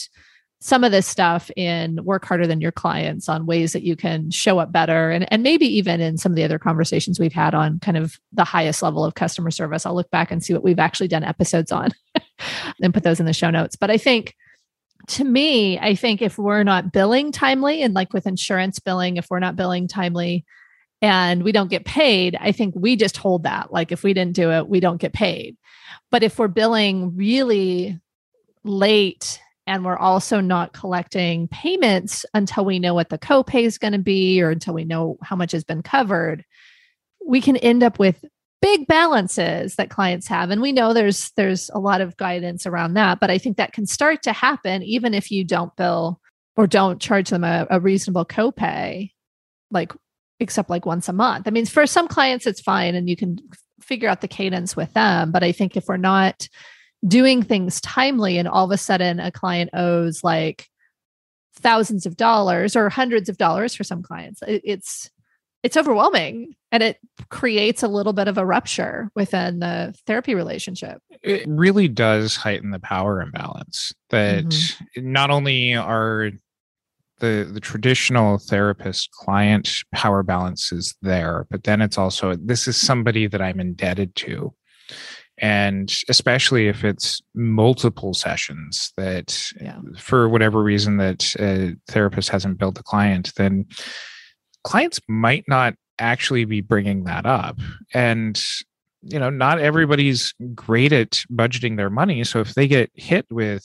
some 0.59 0.83
of 0.83 0.91
this 0.91 1.05
stuff 1.05 1.51
in 1.55 2.03
Work 2.03 2.25
Harder 2.25 2.47
Than 2.47 2.61
Your 2.61 2.71
Clients 2.71 3.29
on 3.29 3.45
ways 3.45 3.73
that 3.73 3.83
you 3.83 3.95
can 3.95 4.31
show 4.31 4.57
up 4.57 4.71
better. 4.71 5.11
And, 5.11 5.31
and 5.31 5.43
maybe 5.43 5.67
even 5.77 6.01
in 6.01 6.17
some 6.17 6.31
of 6.31 6.35
the 6.35 6.43
other 6.43 6.57
conversations 6.57 7.19
we've 7.19 7.33
had 7.33 7.53
on 7.53 7.79
kind 7.79 7.95
of 7.95 8.19
the 8.33 8.43
highest 8.43 8.81
level 8.81 9.05
of 9.05 9.13
customer 9.13 9.51
service. 9.51 9.85
I'll 9.85 9.95
look 9.95 10.09
back 10.09 10.31
and 10.31 10.43
see 10.43 10.53
what 10.53 10.63
we've 10.63 10.79
actually 10.79 11.09
done 11.09 11.23
episodes 11.23 11.71
on 11.71 11.91
and 12.81 12.93
put 12.93 13.03
those 13.03 13.19
in 13.19 13.27
the 13.27 13.33
show 13.33 13.51
notes. 13.51 13.75
But 13.75 13.91
I 13.91 13.99
think 13.99 14.35
to 15.07 15.23
me, 15.23 15.79
I 15.79 15.95
think 15.95 16.21
if 16.21 16.37
we're 16.37 16.63
not 16.63 16.91
billing 16.91 17.31
timely 17.31 17.81
and 17.81 17.93
like 17.93 18.13
with 18.13 18.27
insurance 18.27 18.79
billing, 18.79 19.17
if 19.17 19.27
we're 19.29 19.39
not 19.39 19.55
billing 19.55 19.87
timely, 19.87 20.45
and 21.01 21.43
we 21.43 21.51
don't 21.51 21.69
get 21.69 21.85
paid, 21.85 22.35
I 22.39 22.51
think 22.51 22.73
we 22.75 22.95
just 22.95 23.17
hold 23.17 23.43
that. 23.43 23.71
Like 23.71 23.91
if 23.91 24.03
we 24.03 24.13
didn't 24.13 24.35
do 24.35 24.51
it, 24.51 24.67
we 24.67 24.79
don't 24.79 24.99
get 24.99 25.13
paid. 25.13 25.55
But 26.09 26.23
if 26.23 26.39
we're 26.39 26.47
billing 26.47 27.15
really 27.15 27.99
late 28.63 29.39
and 29.67 29.85
we're 29.85 29.97
also 29.97 30.41
not 30.41 30.73
collecting 30.73 31.47
payments 31.49 32.25
until 32.33 32.65
we 32.65 32.79
know 32.79 32.95
what 32.95 33.09
the 33.09 33.19
copay 33.19 33.63
is 33.63 33.77
going 33.77 33.93
to 33.93 33.99
be 33.99 34.41
or 34.41 34.49
until 34.49 34.73
we 34.73 34.85
know 34.85 35.17
how 35.21 35.35
much 35.35 35.51
has 35.51 35.63
been 35.63 35.83
covered 35.83 36.43
we 37.27 37.41
can 37.41 37.57
end 37.57 37.83
up 37.83 37.99
with 37.99 38.23
big 38.61 38.87
balances 38.87 39.75
that 39.75 39.89
clients 39.89 40.27
have. 40.27 40.49
And 40.49 40.61
we 40.61 40.71
know 40.71 40.93
there's 40.93 41.31
there's 41.31 41.69
a 41.73 41.79
lot 41.79 42.01
of 42.01 42.17
guidance 42.17 42.65
around 42.65 42.93
that 42.95 43.19
but 43.19 43.29
i 43.29 43.37
think 43.37 43.57
that 43.57 43.73
can 43.73 43.85
start 43.85 44.23
to 44.23 44.33
happen 44.33 44.83
even 44.83 45.13
if 45.13 45.31
you 45.31 45.43
don't 45.43 45.75
bill 45.75 46.19
or 46.55 46.67
don't 46.67 47.01
charge 47.01 47.29
them 47.29 47.43
a, 47.43 47.67
a 47.69 47.79
reasonable 47.79 48.25
copay 48.25 49.11
like 49.71 49.93
except 50.39 50.69
like 50.69 50.85
once 50.85 51.09
a 51.09 51.13
month. 51.13 51.47
I 51.47 51.51
mean 51.51 51.65
for 51.65 51.85
some 51.87 52.07
clients 52.07 52.45
it's 52.45 52.61
fine 52.61 52.95
and 52.95 53.09
you 53.09 53.15
can 53.15 53.39
figure 53.79 54.09
out 54.09 54.21
the 54.21 54.27
cadence 54.27 54.75
with 54.75 54.93
them 54.93 55.31
but 55.31 55.43
i 55.43 55.51
think 55.51 55.77
if 55.77 55.85
we're 55.87 55.97
not 55.97 56.47
doing 57.07 57.43
things 57.43 57.79
timely 57.81 58.37
and 58.37 58.47
all 58.47 58.65
of 58.65 58.71
a 58.71 58.77
sudden 58.77 59.19
a 59.19 59.31
client 59.31 59.69
owes 59.73 60.23
like 60.23 60.67
thousands 61.55 62.05
of 62.05 62.17
dollars 62.17 62.75
or 62.75 62.89
hundreds 62.89 63.29
of 63.29 63.37
dollars 63.37 63.75
for 63.75 63.83
some 63.83 64.01
clients 64.01 64.41
it's 64.47 65.09
it's 65.67 65.75
overwhelming 65.75 66.55
and 66.71 66.81
it 66.81 66.97
creates 67.29 67.83
a 67.83 67.89
little 67.89 68.13
bit 68.13 68.29
of 68.29 68.37
a 68.37 68.45
rupture 68.45 69.11
within 69.15 69.59
the 69.59 69.93
therapy 70.05 70.33
relationship 70.33 71.01
it 71.21 71.43
really 71.45 71.89
does 71.89 72.37
heighten 72.37 72.71
the 72.71 72.79
power 72.79 73.21
imbalance 73.21 73.91
that 74.09 74.45
mm-hmm. 74.45 75.11
not 75.11 75.29
only 75.29 75.75
are 75.75 76.31
the 77.19 77.49
the 77.51 77.59
traditional 77.59 78.37
therapist 78.37 79.11
client 79.11 79.83
power 79.93 80.23
balance 80.23 80.71
is 80.71 80.95
there 81.01 81.45
but 81.51 81.65
then 81.65 81.81
it's 81.81 81.97
also 81.97 82.33
this 82.37 82.65
is 82.65 82.77
somebody 82.77 83.27
that 83.27 83.41
i'm 83.41 83.59
indebted 83.59 84.15
to 84.15 84.53
and 85.39 85.93
especially 86.07 86.69
if 86.69 86.85
it's 86.85 87.21
multiple 87.35 88.13
sessions 88.13 88.93
that 88.95 89.51
yeah. 89.59 89.79
for 89.97 90.29
whatever 90.29 90.63
reason 90.63 90.95
that 90.95 91.35
a 91.39 91.75
therapist 91.91 92.29
hasn't 92.29 92.57
billed 92.57 92.75
the 92.75 92.83
client 92.83 93.33
then 93.35 93.65
clients 94.67 94.99
might 95.07 95.45
not 95.47 95.75
actually 95.97 96.43
be 96.43 96.59
bringing 96.59 97.05
that 97.05 97.25
up. 97.25 97.57
And 97.93 98.41
you 99.01 99.17
know 99.19 99.29
not 99.29 99.59
everybody's 99.59 100.33
great 100.53 100.91
at 100.91 101.21
budgeting 101.31 101.77
their 101.77 101.89
money. 101.89 102.23
So 102.23 102.39
if 102.39 102.53
they 102.53 102.67
get 102.67 102.91
hit 102.93 103.25
with 103.29 103.63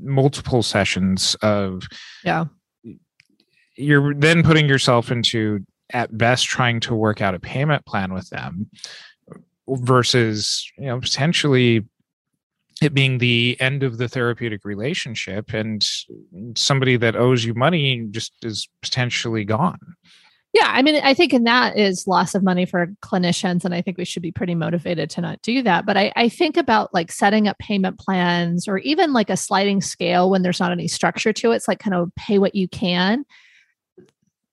multiple 0.00 0.62
sessions 0.62 1.34
of 1.42 1.82
yeah. 2.24 2.44
you're 3.76 4.14
then 4.14 4.42
putting 4.42 4.68
yourself 4.68 5.10
into 5.10 5.64
at 5.92 6.16
best 6.16 6.44
trying 6.44 6.78
to 6.80 6.94
work 6.94 7.20
out 7.20 7.34
a 7.34 7.40
payment 7.40 7.84
plan 7.86 8.12
with 8.12 8.28
them 8.30 8.70
versus 9.68 10.70
you 10.78 10.86
know 10.86 11.00
potentially 11.00 11.84
it 12.80 12.94
being 12.94 13.18
the 13.18 13.56
end 13.58 13.82
of 13.82 13.98
the 13.98 14.08
therapeutic 14.08 14.64
relationship 14.64 15.52
and 15.52 15.84
somebody 16.54 16.96
that 16.96 17.16
owes 17.16 17.44
you 17.44 17.54
money 17.54 18.06
just 18.10 18.32
is 18.42 18.68
potentially 18.82 19.44
gone 19.44 19.96
yeah 20.52 20.70
i 20.74 20.82
mean 20.82 21.00
i 21.04 21.12
think 21.12 21.32
in 21.32 21.44
that 21.44 21.76
is 21.76 22.06
loss 22.06 22.34
of 22.34 22.42
money 22.42 22.64
for 22.64 22.86
clinicians 23.02 23.64
and 23.64 23.74
i 23.74 23.82
think 23.82 23.98
we 23.98 24.04
should 24.04 24.22
be 24.22 24.32
pretty 24.32 24.54
motivated 24.54 25.10
to 25.10 25.20
not 25.20 25.40
do 25.42 25.62
that. 25.62 25.86
But 25.86 25.96
i, 25.96 26.12
I 26.16 26.28
think 26.28 26.56
about 26.56 26.92
like 26.94 27.12
setting 27.12 27.48
up 27.48 27.58
payment 27.58 27.98
plans 27.98 28.66
or 28.66 28.78
even 28.78 29.12
like 29.12 29.30
a 29.30 29.36
sliding 29.36 29.80
scale 29.80 30.30
when 30.30 30.42
there's 30.42 30.60
not 30.60 30.72
any 30.72 30.88
structure 30.88 31.32
to 31.32 31.52
it. 31.52 31.56
It's 31.56 31.68
like 31.68 31.78
kind 31.78 31.94
of 31.94 32.10
pay 32.16 32.38
what 32.38 32.54
you 32.54 32.68
can. 32.68 33.24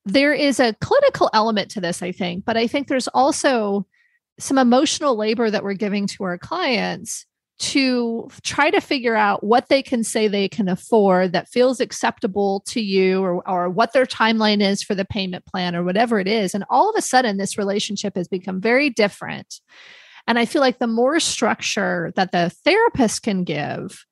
There 0.06 0.34
is 0.34 0.60
a 0.60 0.74
clinical 0.82 1.30
element 1.34 1.72
to 1.72 1.82
this 1.82 2.04
i 2.04 2.12
think 2.12 2.46
but 2.46 2.58
i 2.58 2.68
think 2.68 2.88
there's 2.88 3.08
also 3.10 3.88
some 4.38 4.58
emotional 4.58 5.16
labor 5.16 5.50
that 5.50 5.64
we're 5.64 5.74
giving 5.74 6.08
to 6.08 6.24
our 6.24 6.38
clients 6.38 7.26
to 7.58 8.28
try 8.44 8.70
to 8.70 8.82
figure 8.82 9.16
out 9.16 9.44
what 9.44 9.70
they 9.70 9.82
can 9.82 10.04
say 10.04 10.28
they 10.28 10.50
can 10.50 10.68
afford 10.68 11.32
that 11.32 11.48
feels 11.48 11.80
acceptable 11.80 12.62
to 12.68 12.82
you 12.82 13.22
or, 13.22 13.48
or 13.50 13.70
what 13.70 13.94
their 13.94 14.06
timeline 14.06 14.62
is 14.62 14.84
for 14.84 14.94
the 14.94 15.06
payment 15.06 15.46
plan 15.46 15.76
or 15.76 15.84
whatever 15.84 16.20
it 16.20 16.28
is. 16.28 16.54
And 16.54 16.66
all 16.70 16.90
of 16.90 16.96
a 16.98 17.02
sudden, 17.02 17.38
this 17.38 17.58
relationship 17.58 18.16
has 18.18 18.28
become 18.28 18.60
very 18.60 18.90
different. 18.90 19.62
And 20.28 20.38
I 20.38 20.46
feel 20.46 20.62
like 20.62 20.80
the 20.80 20.88
more 20.88 21.20
structure 21.20 22.12
that 22.16 22.32
the 22.32 22.50
therapist 22.50 23.24
can 23.24 23.44
give, 23.44 24.06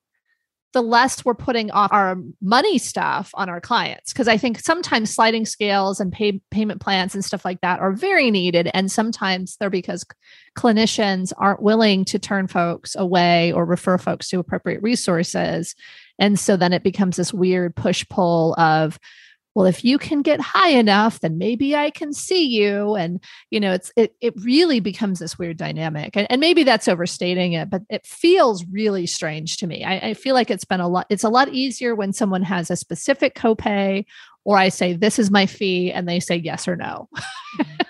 the 0.73 0.81
less 0.81 1.23
we're 1.23 1.35
putting 1.35 1.71
off 1.71 1.91
our 1.93 2.17
money 2.41 2.77
stuff 2.77 3.31
on 3.35 3.47
our 3.47 3.61
clients. 3.61 4.11
Because 4.11 4.27
I 4.27 4.37
think 4.37 4.59
sometimes 4.59 5.13
sliding 5.13 5.45
scales 5.45 5.99
and 5.99 6.11
pay, 6.11 6.41
payment 6.51 6.81
plans 6.81 7.13
and 7.13 7.23
stuff 7.23 7.45
like 7.45 7.61
that 7.61 7.79
are 7.79 7.91
very 7.91 8.31
needed. 8.31 8.69
And 8.73 8.91
sometimes 8.91 9.55
they're 9.57 9.69
because 9.69 10.03
clinicians 10.57 11.31
aren't 11.37 11.61
willing 11.61 12.05
to 12.05 12.19
turn 12.19 12.47
folks 12.47 12.95
away 12.95 13.51
or 13.51 13.65
refer 13.65 13.97
folks 13.97 14.29
to 14.29 14.39
appropriate 14.39 14.81
resources. 14.81 15.75
And 16.19 16.39
so 16.39 16.57
then 16.57 16.73
it 16.73 16.83
becomes 16.83 17.17
this 17.17 17.33
weird 17.33 17.75
push 17.75 18.05
pull 18.09 18.53
of, 18.55 18.99
well 19.55 19.65
if 19.65 19.83
you 19.83 19.97
can 19.97 20.21
get 20.21 20.39
high 20.39 20.69
enough 20.69 21.19
then 21.19 21.37
maybe 21.37 21.75
i 21.75 21.89
can 21.89 22.13
see 22.13 22.45
you. 22.45 22.95
And 22.95 23.23
you 23.49 23.59
know 23.59 23.73
it's 23.73 23.91
it, 23.95 24.15
it 24.21 24.33
really 24.43 24.79
becomes 24.79 25.19
this 25.19 25.37
weird 25.37 25.57
dynamic. 25.57 26.15
And, 26.15 26.27
and 26.29 26.39
maybe 26.39 26.63
that's 26.63 26.87
overstating 26.87 27.53
it 27.53 27.69
but 27.69 27.81
it 27.89 28.05
feels 28.05 28.65
really 28.71 29.05
strange 29.05 29.57
to 29.57 29.67
me. 29.67 29.83
I, 29.83 30.09
I 30.09 30.13
feel 30.13 30.33
like 30.33 30.49
it's 30.51 30.65
been 30.65 30.79
a 30.79 30.87
lot 30.87 31.07
it's 31.09 31.23
a 31.23 31.29
lot 31.29 31.49
easier 31.49 31.95
when 31.95 32.13
someone 32.13 32.43
has 32.43 32.69
a 32.69 32.75
specific 32.75 33.35
copay 33.35 34.05
or 34.45 34.57
i 34.57 34.69
say 34.69 34.93
this 34.93 35.19
is 35.19 35.31
my 35.31 35.45
fee 35.45 35.91
and 35.91 36.07
they 36.07 36.19
say 36.19 36.35
yes 36.35 36.67
or 36.67 36.75
no. 36.75 37.09
Mm-hmm. 37.59 37.81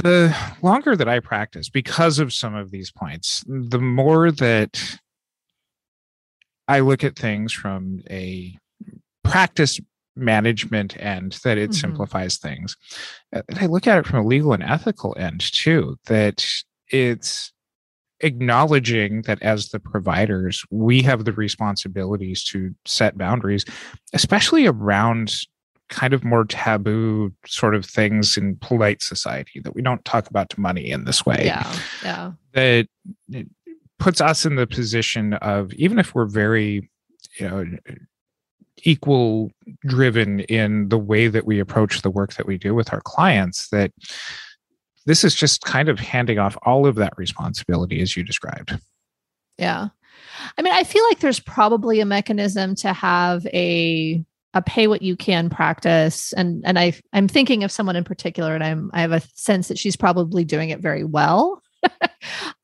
The 0.00 0.32
longer 0.62 0.94
that 0.94 1.08
i 1.08 1.18
practice 1.18 1.68
because 1.68 2.20
of 2.20 2.32
some 2.32 2.54
of 2.54 2.70
these 2.70 2.92
points 2.92 3.44
the 3.48 3.80
more 3.80 4.30
that 4.30 5.00
i 6.68 6.78
look 6.78 7.02
at 7.02 7.16
things 7.16 7.52
from 7.52 8.02
a 8.08 8.56
practice 9.24 9.80
management 10.18 10.96
end 11.00 11.38
that 11.44 11.58
it 11.58 11.70
mm-hmm. 11.70 11.80
simplifies 11.80 12.38
things. 12.38 12.76
And 13.32 13.44
I 13.60 13.66
look 13.66 13.86
at 13.86 13.98
it 13.98 14.06
from 14.06 14.20
a 14.20 14.26
legal 14.26 14.52
and 14.52 14.62
ethical 14.62 15.16
end 15.18 15.40
too, 15.40 15.96
that 16.06 16.46
it's 16.90 17.52
acknowledging 18.20 19.22
that 19.22 19.40
as 19.42 19.68
the 19.68 19.80
providers, 19.80 20.64
we 20.70 21.02
have 21.02 21.24
the 21.24 21.32
responsibilities 21.32 22.42
to 22.44 22.74
set 22.84 23.16
boundaries, 23.16 23.64
especially 24.12 24.66
around 24.66 25.34
kind 25.88 26.12
of 26.12 26.24
more 26.24 26.44
taboo 26.44 27.32
sort 27.46 27.74
of 27.74 27.84
things 27.84 28.36
in 28.36 28.56
polite 28.56 29.02
society 29.02 29.60
that 29.60 29.74
we 29.74 29.80
don't 29.80 30.04
talk 30.04 30.28
about 30.28 30.56
money 30.58 30.90
in 30.90 31.04
this 31.04 31.24
way. 31.24 31.42
Yeah. 31.44 31.78
Yeah. 32.02 32.32
That 32.52 32.88
puts 33.98 34.20
us 34.20 34.44
in 34.44 34.56
the 34.56 34.66
position 34.66 35.34
of 35.34 35.72
even 35.74 35.98
if 35.98 36.14
we're 36.14 36.26
very 36.26 36.88
you 37.38 37.48
know 37.48 37.64
equal 38.84 39.50
driven 39.86 40.40
in 40.40 40.88
the 40.88 40.98
way 40.98 41.28
that 41.28 41.46
we 41.46 41.58
approach 41.58 42.02
the 42.02 42.10
work 42.10 42.34
that 42.34 42.46
we 42.46 42.58
do 42.58 42.74
with 42.74 42.92
our 42.92 43.00
clients 43.00 43.68
that 43.68 43.92
this 45.06 45.24
is 45.24 45.34
just 45.34 45.62
kind 45.62 45.88
of 45.88 45.98
handing 45.98 46.38
off 46.38 46.56
all 46.62 46.86
of 46.86 46.96
that 46.96 47.16
responsibility 47.16 48.02
as 48.02 48.16
you 48.16 48.22
described. 48.22 48.78
Yeah. 49.56 49.88
I 50.56 50.62
mean 50.62 50.72
i 50.72 50.84
feel 50.84 51.02
like 51.04 51.20
there's 51.20 51.40
probably 51.40 52.00
a 52.00 52.06
mechanism 52.06 52.74
to 52.76 52.92
have 52.92 53.44
a 53.46 54.24
a 54.54 54.62
pay 54.62 54.86
what 54.86 55.02
you 55.02 55.16
can 55.16 55.50
practice. 55.50 56.32
And 56.34 56.62
and 56.64 56.78
i 56.78 56.92
i'm 57.12 57.26
thinking 57.26 57.64
of 57.64 57.72
someone 57.72 57.96
in 57.96 58.04
particular 58.04 58.54
and 58.54 58.62
i'm 58.62 58.90
i 58.92 59.00
have 59.00 59.12
a 59.12 59.22
sense 59.34 59.68
that 59.68 59.78
she's 59.78 59.96
probably 59.96 60.44
doing 60.44 60.70
it 60.70 60.80
very 60.80 61.04
well. 61.04 61.62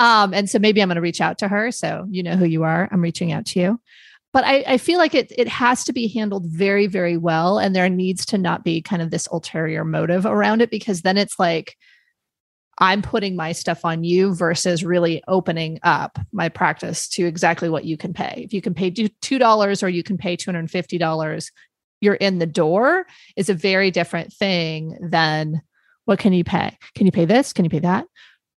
Um 0.00 0.34
and 0.34 0.50
so 0.50 0.58
maybe 0.58 0.82
i'm 0.82 0.88
going 0.88 0.96
to 0.96 1.00
reach 1.00 1.20
out 1.20 1.38
to 1.38 1.48
her. 1.48 1.70
So 1.70 2.06
you 2.10 2.22
know 2.22 2.36
who 2.36 2.46
you 2.46 2.64
are. 2.64 2.88
I'm 2.90 3.00
reaching 3.00 3.32
out 3.32 3.46
to 3.46 3.60
you 3.60 3.80
but 4.34 4.44
I, 4.44 4.64
I, 4.66 4.78
feel 4.78 4.98
like 4.98 5.14
it 5.14 5.32
it 5.38 5.46
has 5.46 5.84
to 5.84 5.92
be 5.92 6.08
handled 6.08 6.44
very 6.46 6.88
very 6.88 7.16
well 7.16 7.58
and 7.58 7.74
there 7.74 7.88
needs 7.88 8.26
to 8.26 8.36
not 8.36 8.64
be 8.64 8.82
kind 8.82 9.00
of 9.00 9.10
this 9.10 9.28
ulterior 9.28 9.84
motive 9.84 10.26
around 10.26 10.60
it 10.60 10.70
because 10.70 11.02
then 11.02 11.16
it's 11.16 11.38
like 11.38 11.76
i'm 12.80 13.00
putting 13.00 13.36
my 13.36 13.52
stuff 13.52 13.84
on 13.84 14.02
you 14.02 14.34
versus 14.34 14.84
really 14.84 15.22
opening 15.28 15.78
up 15.84 16.18
my 16.32 16.48
practice 16.48 17.08
to 17.08 17.24
exactly 17.24 17.68
what 17.70 17.84
you 17.84 17.96
can 17.96 18.12
pay. 18.12 18.42
If 18.44 18.52
you 18.52 18.60
can 18.60 18.74
pay 18.74 18.90
two 18.90 19.38
dollars 19.38 19.82
or 19.82 19.88
you 19.88 20.02
can 20.02 20.18
pay 20.18 20.36
$250 20.36 21.50
you're 22.00 22.14
in 22.14 22.38
the 22.38 22.46
door 22.46 23.06
is 23.36 23.48
a 23.48 23.54
very 23.54 23.90
different 23.90 24.32
thing 24.32 24.98
than 25.00 25.62
what 26.04 26.18
can 26.18 26.34
you 26.34 26.44
pay? 26.44 26.76
Can 26.94 27.06
you 27.06 27.12
pay 27.12 27.24
this? 27.24 27.54
Can 27.54 27.64
you 27.64 27.70
pay 27.70 27.78
that? 27.78 28.04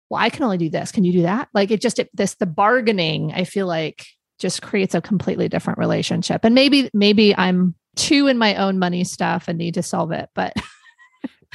Well 0.08 0.22
i 0.22 0.30
can 0.30 0.42
only 0.42 0.56
do 0.56 0.70
this. 0.70 0.90
Can 0.90 1.04
you 1.04 1.12
do 1.12 1.22
that? 1.22 1.48
Like 1.52 1.70
it 1.70 1.82
just 1.82 1.98
it, 1.98 2.08
this 2.14 2.34
the 2.36 2.46
bargaining 2.46 3.34
i 3.34 3.44
feel 3.44 3.66
like 3.66 4.06
just 4.38 4.62
creates 4.62 4.94
a 4.94 5.00
completely 5.00 5.48
different 5.48 5.78
relationship. 5.78 6.44
And 6.44 6.54
maybe, 6.54 6.90
maybe 6.92 7.36
I'm 7.36 7.74
too 7.96 8.26
in 8.26 8.38
my 8.38 8.54
own 8.56 8.78
money 8.78 9.04
stuff 9.04 9.48
and 9.48 9.58
need 9.58 9.74
to 9.74 9.82
solve 9.82 10.12
it, 10.12 10.28
but 10.34 10.52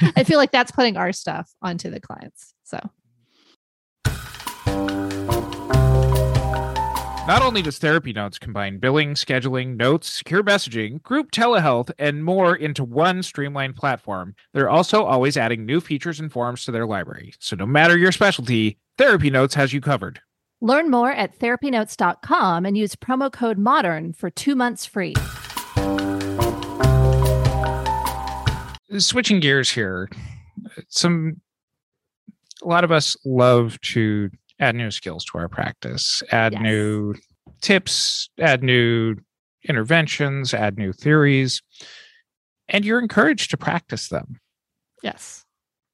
I 0.16 0.24
feel 0.24 0.38
like 0.38 0.50
that's 0.50 0.72
putting 0.72 0.96
our 0.96 1.12
stuff 1.12 1.50
onto 1.62 1.90
the 1.90 2.00
clients. 2.00 2.54
So. 2.64 2.78
Not 7.24 7.40
only 7.40 7.62
does 7.62 7.78
Therapy 7.78 8.12
Notes 8.12 8.36
combine 8.36 8.78
billing, 8.78 9.14
scheduling, 9.14 9.76
notes, 9.76 10.08
secure 10.08 10.42
messaging, 10.42 11.00
group 11.04 11.30
telehealth, 11.30 11.92
and 11.96 12.24
more 12.24 12.56
into 12.56 12.82
one 12.82 13.22
streamlined 13.22 13.76
platform, 13.76 14.34
they're 14.52 14.68
also 14.68 15.04
always 15.04 15.36
adding 15.36 15.64
new 15.64 15.80
features 15.80 16.18
and 16.18 16.32
forms 16.32 16.64
to 16.64 16.72
their 16.72 16.84
library. 16.84 17.32
So 17.38 17.54
no 17.54 17.64
matter 17.64 17.96
your 17.96 18.10
specialty, 18.10 18.76
Therapy 18.98 19.30
Notes 19.30 19.54
has 19.54 19.72
you 19.72 19.80
covered. 19.80 20.20
Learn 20.62 20.92
more 20.92 21.10
at 21.10 21.40
therapynotes.com 21.40 22.64
and 22.64 22.78
use 22.78 22.94
promo 22.94 23.32
code 23.32 23.58
MODERN 23.58 24.12
for 24.16 24.30
two 24.30 24.54
months 24.54 24.86
free. 24.86 25.14
Switching 28.96 29.40
gears 29.40 29.72
here, 29.72 30.08
some 30.88 31.40
a 32.62 32.68
lot 32.68 32.84
of 32.84 32.92
us 32.92 33.16
love 33.24 33.80
to 33.80 34.30
add 34.60 34.76
new 34.76 34.92
skills 34.92 35.24
to 35.24 35.38
our 35.38 35.48
practice, 35.48 36.22
add 36.30 36.52
Yes. 36.52 36.62
new 36.62 37.14
tips, 37.60 38.30
add 38.38 38.62
new 38.62 39.16
interventions, 39.68 40.54
add 40.54 40.78
new 40.78 40.92
theories, 40.92 41.60
and 42.68 42.84
you're 42.84 43.00
encouraged 43.00 43.50
to 43.50 43.56
practice 43.56 44.06
them. 44.10 44.38
Yes. 45.02 45.44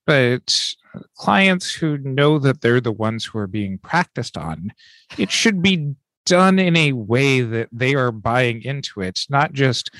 But 0.04 0.74
clients 1.17 1.73
who 1.73 1.99
know 1.99 2.39
that 2.39 2.61
they're 2.61 2.81
the 2.81 2.93
ones 2.93 3.25
who 3.25 3.39
are 3.39 3.47
being 3.47 3.79
practiced 3.79 4.37
on, 4.37 4.73
it 5.17 5.31
should 5.31 5.63
be 5.63 5.95
done 6.27 6.59
in 6.59 6.77
a 6.77 6.93
way 6.93 7.41
that 7.41 7.69
they 7.73 7.95
are 7.95 8.13
buying 8.13 8.63
into 8.63 9.01
it, 9.01 9.21
not 9.31 9.53
just 9.53 9.91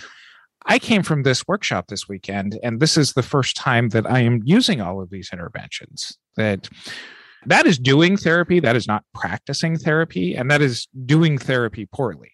I 0.67 0.79
came 0.79 1.03
from 1.03 1.23
this 1.23 1.49
workshop 1.49 1.87
this 1.89 2.09
weekend, 2.09 2.59
and 2.63 2.79
this 2.79 2.99
is 2.99 3.15
the 3.15 3.23
first 3.23 3.57
time 3.57 3.89
that 3.91 4.09
I 4.09 4.21
am 4.21 4.43
using 4.45 4.83
all 4.83 5.01
of 5.01 5.09
these 5.09 5.31
interventions. 5.33 6.19
That 6.37 6.69
that 7.47 7.67
is 7.67 7.79
doing 7.79 8.17
therapy, 8.17 8.61
that 8.61 8.77
is 8.77 8.87
not 8.87 9.05
practicing 9.15 9.79
therapy, 9.79 10.35
and 10.35 10.51
that 10.51 10.61
is 10.61 10.87
doing 11.07 11.39
therapy 11.39 11.87
poorly. 11.87 12.33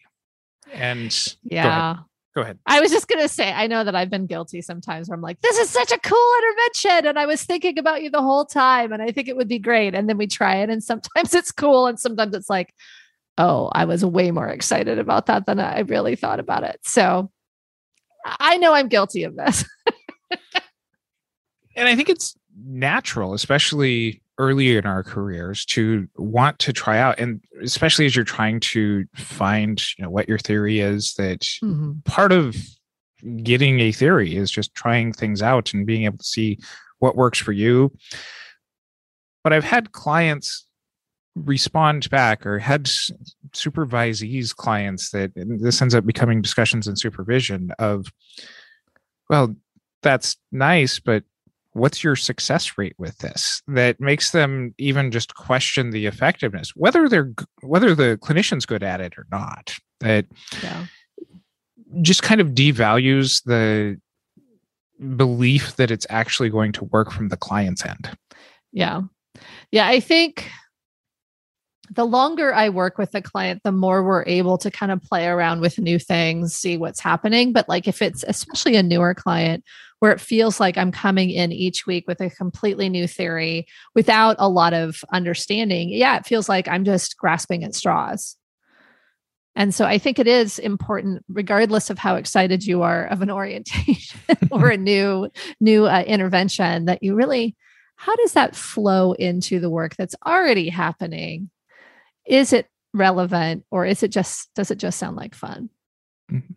And 0.72 1.16
Yeah. 1.44 1.98
Go 2.34 2.42
ahead. 2.42 2.58
I 2.66 2.80
was 2.80 2.90
just 2.90 3.08
going 3.08 3.22
to 3.22 3.28
say, 3.28 3.52
I 3.52 3.66
know 3.66 3.84
that 3.84 3.94
I've 3.94 4.10
been 4.10 4.26
guilty 4.26 4.60
sometimes 4.60 5.08
where 5.08 5.14
I'm 5.14 5.22
like, 5.22 5.40
this 5.40 5.58
is 5.58 5.70
such 5.70 5.92
a 5.92 6.00
cool 6.00 6.32
intervention. 6.42 7.06
And 7.06 7.18
I 7.18 7.26
was 7.26 7.44
thinking 7.44 7.78
about 7.78 8.02
you 8.02 8.10
the 8.10 8.22
whole 8.22 8.44
time. 8.44 8.92
And 8.92 9.02
I 9.02 9.12
think 9.12 9.28
it 9.28 9.36
would 9.36 9.48
be 9.48 9.58
great. 9.58 9.94
And 9.94 10.08
then 10.08 10.18
we 10.18 10.26
try 10.26 10.56
it. 10.56 10.70
And 10.70 10.82
sometimes 10.82 11.34
it's 11.34 11.52
cool. 11.52 11.86
And 11.86 11.98
sometimes 11.98 12.34
it's 12.34 12.50
like, 12.50 12.74
oh, 13.38 13.70
I 13.72 13.84
was 13.84 14.04
way 14.04 14.30
more 14.30 14.48
excited 14.48 14.98
about 14.98 15.26
that 15.26 15.46
than 15.46 15.60
I 15.60 15.80
really 15.80 16.16
thought 16.16 16.40
about 16.40 16.64
it. 16.64 16.80
So 16.82 17.30
I 18.24 18.56
know 18.56 18.72
I'm 18.72 18.88
guilty 18.88 19.24
of 19.24 19.36
this. 19.36 19.64
and 21.76 21.88
I 21.88 21.94
think 21.94 22.08
it's 22.08 22.36
natural, 22.56 23.34
especially 23.34 24.22
early 24.38 24.76
in 24.76 24.86
our 24.86 25.02
careers, 25.02 25.64
to 25.66 26.08
want 26.16 26.58
to 26.60 26.72
try 26.72 26.98
out, 26.98 27.18
and 27.18 27.40
especially 27.62 28.06
as 28.06 28.16
you're 28.16 28.24
trying 28.24 28.60
to 28.60 29.04
find, 29.14 29.82
you 29.96 30.02
know, 30.04 30.10
what 30.10 30.28
your 30.28 30.38
theory 30.38 30.80
is. 30.80 31.14
That 31.14 31.40
mm-hmm. 31.40 31.92
part 32.04 32.32
of 32.32 32.56
getting 33.42 33.80
a 33.80 33.92
theory 33.92 34.36
is 34.36 34.50
just 34.50 34.74
trying 34.74 35.12
things 35.12 35.42
out 35.42 35.72
and 35.72 35.86
being 35.86 36.04
able 36.04 36.18
to 36.18 36.24
see 36.24 36.58
what 36.98 37.16
works 37.16 37.38
for 37.38 37.52
you. 37.52 37.92
But 39.42 39.52
I've 39.52 39.64
had 39.64 39.92
clients 39.92 40.66
respond 41.36 42.08
back 42.10 42.46
or 42.46 42.58
had 42.58 42.84
supervisees 43.52 44.54
clients 44.54 45.10
that 45.10 45.32
and 45.34 45.60
this 45.60 45.82
ends 45.82 45.94
up 45.94 46.06
becoming 46.06 46.40
discussions 46.40 46.86
and 46.86 46.98
supervision 46.98 47.72
of 47.80 48.06
well 49.28 49.54
that's 50.02 50.36
nice 50.52 51.00
but 51.00 51.24
what's 51.74 52.02
your 52.02 52.16
success 52.16 52.78
rate 52.78 52.94
with 52.98 53.18
this 53.18 53.62
that 53.66 54.00
makes 54.00 54.30
them 54.30 54.74
even 54.78 55.10
just 55.10 55.34
question 55.34 55.90
the 55.90 56.06
effectiveness 56.06 56.72
whether 56.74 57.08
they're 57.08 57.32
whether 57.62 57.94
the 57.94 58.18
clinician's 58.22 58.64
good 58.64 58.82
at 58.82 59.00
it 59.00 59.18
or 59.18 59.26
not 59.30 59.76
that 60.00 60.24
Yeah. 60.62 60.86
just 62.00 62.22
kind 62.22 62.40
of 62.40 62.48
devalues 62.48 63.42
the 63.44 64.00
belief 65.16 65.76
that 65.76 65.90
it's 65.90 66.06
actually 66.08 66.48
going 66.48 66.72
to 66.72 66.84
work 66.84 67.10
from 67.12 67.28
the 67.28 67.36
client's 67.36 67.84
end 67.84 68.16
Yeah. 68.72 69.02
Yeah. 69.70 69.86
I 69.88 70.00
think 70.00 70.48
the 71.90 72.04
longer 72.06 72.54
I 72.54 72.70
work 72.70 72.96
with 72.98 73.10
the 73.10 73.20
client, 73.20 73.60
the 73.62 73.70
more 73.72 74.02
we're 74.02 74.24
able 74.26 74.56
to 74.58 74.70
kind 74.70 74.90
of 74.90 75.02
play 75.02 75.26
around 75.26 75.60
with 75.60 75.78
new 75.78 75.98
things, 75.98 76.54
see 76.54 76.76
what's 76.76 77.00
happening. 77.00 77.52
But 77.52 77.68
like 77.68 77.86
if 77.86 78.00
it's 78.00 78.24
especially 78.26 78.76
a 78.76 78.82
newer 78.82 79.14
client 79.14 79.64
where 80.04 80.12
it 80.12 80.20
feels 80.20 80.60
like 80.60 80.76
I'm 80.76 80.92
coming 80.92 81.30
in 81.30 81.50
each 81.50 81.86
week 81.86 82.04
with 82.06 82.20
a 82.20 82.28
completely 82.28 82.90
new 82.90 83.06
theory 83.08 83.66
without 83.94 84.36
a 84.38 84.50
lot 84.50 84.74
of 84.74 85.02
understanding, 85.14 85.88
yeah, 85.88 86.18
it 86.18 86.26
feels 86.26 86.46
like 86.46 86.68
I'm 86.68 86.84
just 86.84 87.16
grasping 87.16 87.64
at 87.64 87.74
straws. 87.74 88.36
And 89.56 89.74
so 89.74 89.86
I 89.86 89.96
think 89.96 90.18
it 90.18 90.26
is 90.26 90.58
important, 90.58 91.24
regardless 91.26 91.88
of 91.88 91.96
how 91.96 92.16
excited 92.16 92.66
you 92.66 92.82
are 92.82 93.06
of 93.06 93.22
an 93.22 93.30
orientation 93.30 94.20
or 94.50 94.68
a 94.68 94.76
new 94.76 95.30
new 95.58 95.86
uh, 95.86 96.04
intervention, 96.06 96.84
that 96.84 97.02
you 97.02 97.14
really 97.14 97.56
how 97.96 98.14
does 98.16 98.34
that 98.34 98.54
flow 98.54 99.12
into 99.12 99.58
the 99.58 99.70
work 99.70 99.96
that's 99.96 100.16
already 100.26 100.68
happening? 100.68 101.48
Is 102.26 102.52
it 102.52 102.66
relevant 102.92 103.64
or 103.70 103.86
is 103.86 104.02
it 104.02 104.08
just 104.08 104.52
does 104.54 104.70
it 104.70 104.76
just 104.76 104.98
sound 104.98 105.16
like 105.16 105.34
fun? 105.34 105.70
Mhm. 106.30 106.56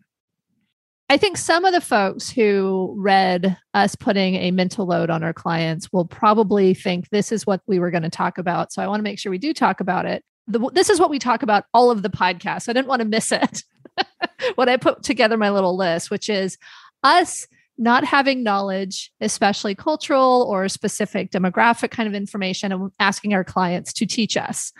I 1.10 1.16
think 1.16 1.38
some 1.38 1.64
of 1.64 1.72
the 1.72 1.80
folks 1.80 2.28
who 2.28 2.94
read 2.98 3.56
us 3.72 3.94
putting 3.94 4.34
a 4.34 4.50
mental 4.50 4.84
load 4.84 5.08
on 5.08 5.22
our 5.22 5.32
clients 5.32 5.90
will 5.90 6.04
probably 6.04 6.74
think 6.74 7.08
this 7.08 7.32
is 7.32 7.46
what 7.46 7.62
we 7.66 7.78
were 7.78 7.90
going 7.90 8.02
to 8.02 8.10
talk 8.10 8.36
about. 8.36 8.72
So 8.72 8.82
I 8.82 8.86
want 8.86 9.00
to 9.00 9.04
make 9.04 9.18
sure 9.18 9.30
we 9.30 9.38
do 9.38 9.54
talk 9.54 9.80
about 9.80 10.04
it. 10.04 10.22
The, 10.46 10.58
this 10.74 10.90
is 10.90 11.00
what 11.00 11.08
we 11.08 11.18
talk 11.18 11.42
about 11.42 11.64
all 11.72 11.90
of 11.90 12.02
the 12.02 12.10
podcasts. 12.10 12.68
I 12.68 12.74
didn't 12.74 12.88
want 12.88 13.00
to 13.00 13.08
miss 13.08 13.32
it 13.32 13.62
when 14.56 14.68
I 14.68 14.76
put 14.76 15.02
together 15.02 15.38
my 15.38 15.50
little 15.50 15.76
list, 15.76 16.10
which 16.10 16.28
is 16.28 16.58
us 17.02 17.46
not 17.78 18.04
having 18.04 18.42
knowledge, 18.42 19.10
especially 19.20 19.74
cultural 19.74 20.46
or 20.50 20.68
specific 20.68 21.30
demographic 21.30 21.90
kind 21.90 22.08
of 22.08 22.14
information, 22.14 22.70
and 22.70 22.90
asking 22.98 23.32
our 23.32 23.44
clients 23.44 23.92
to 23.94 24.06
teach 24.06 24.36
us. 24.36 24.72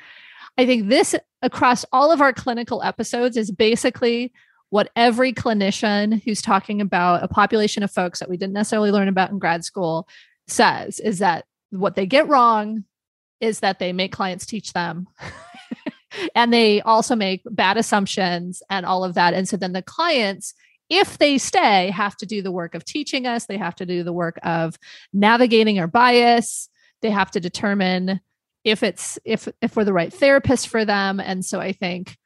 I 0.59 0.67
think 0.67 0.89
this 0.89 1.15
across 1.41 1.85
all 1.93 2.11
of 2.11 2.21
our 2.21 2.33
clinical 2.33 2.83
episodes 2.83 3.37
is 3.37 3.51
basically 3.51 4.33
what 4.71 4.91
every 4.97 5.33
clinician 5.33 6.23
who's 6.25 6.43
talking 6.43 6.81
about 6.81 7.23
a 7.23 7.29
population 7.29 7.83
of 7.83 7.91
folks 7.91 8.19
that 8.19 8.29
we 8.29 8.37
didn't 8.37 8.53
necessarily 8.53 8.91
learn 8.91 9.09
about 9.09 9.31
in 9.31 9.39
grad 9.39 9.65
school 9.65 10.09
says 10.47 11.01
is 11.01 11.19
that 11.19 11.45
what 11.71 11.95
they 11.95 12.07
get 12.07 12.29
wrong 12.29 12.85
is 13.41 13.61
that 13.61 13.79
they 13.79 13.93
make 13.93 14.13
clients 14.13 14.47
teach 14.47 14.73
them. 14.73 15.07
and 16.35 16.53
they 16.53 16.81
also 16.83 17.15
make 17.15 17.43
bad 17.47 17.77
assumptions 17.77 18.63
and 18.69 18.85
all 18.85 19.05
of 19.05 19.15
that. 19.15 19.35
And 19.35 19.49
so 19.49 19.57
then 19.57 19.73
the 19.73 19.83
clients 19.83 20.55
if 20.91 21.19
they 21.19 21.37
stay, 21.39 21.91
have 21.91 22.17
to 22.17 22.27
do 22.27 22.41
the 22.43 22.53
work 22.53 22.75
of 22.75 22.85
teaching 22.85 23.27
us. 23.27 23.47
They 23.47 23.59
have 23.59 23.77
to 23.77 23.87
do 23.87 24.03
the 24.03 24.13
work 24.13 24.39
of 24.43 24.79
navigating 25.13 25.79
our 25.79 25.87
bias. 25.87 26.69
They 27.03 27.11
have 27.11 27.31
to 27.33 27.41
determine 27.41 28.21
if 28.65 28.83
it's 28.83 29.19
if 29.25 29.49
if 29.61 29.77
we're 29.77 29.85
the 29.85 29.93
right 29.93 30.13
therapist 30.13 30.69
for 30.69 30.85
them. 30.85 31.21
And 31.21 31.45
so 31.45 31.61
I 31.61 31.73
think 31.73 32.17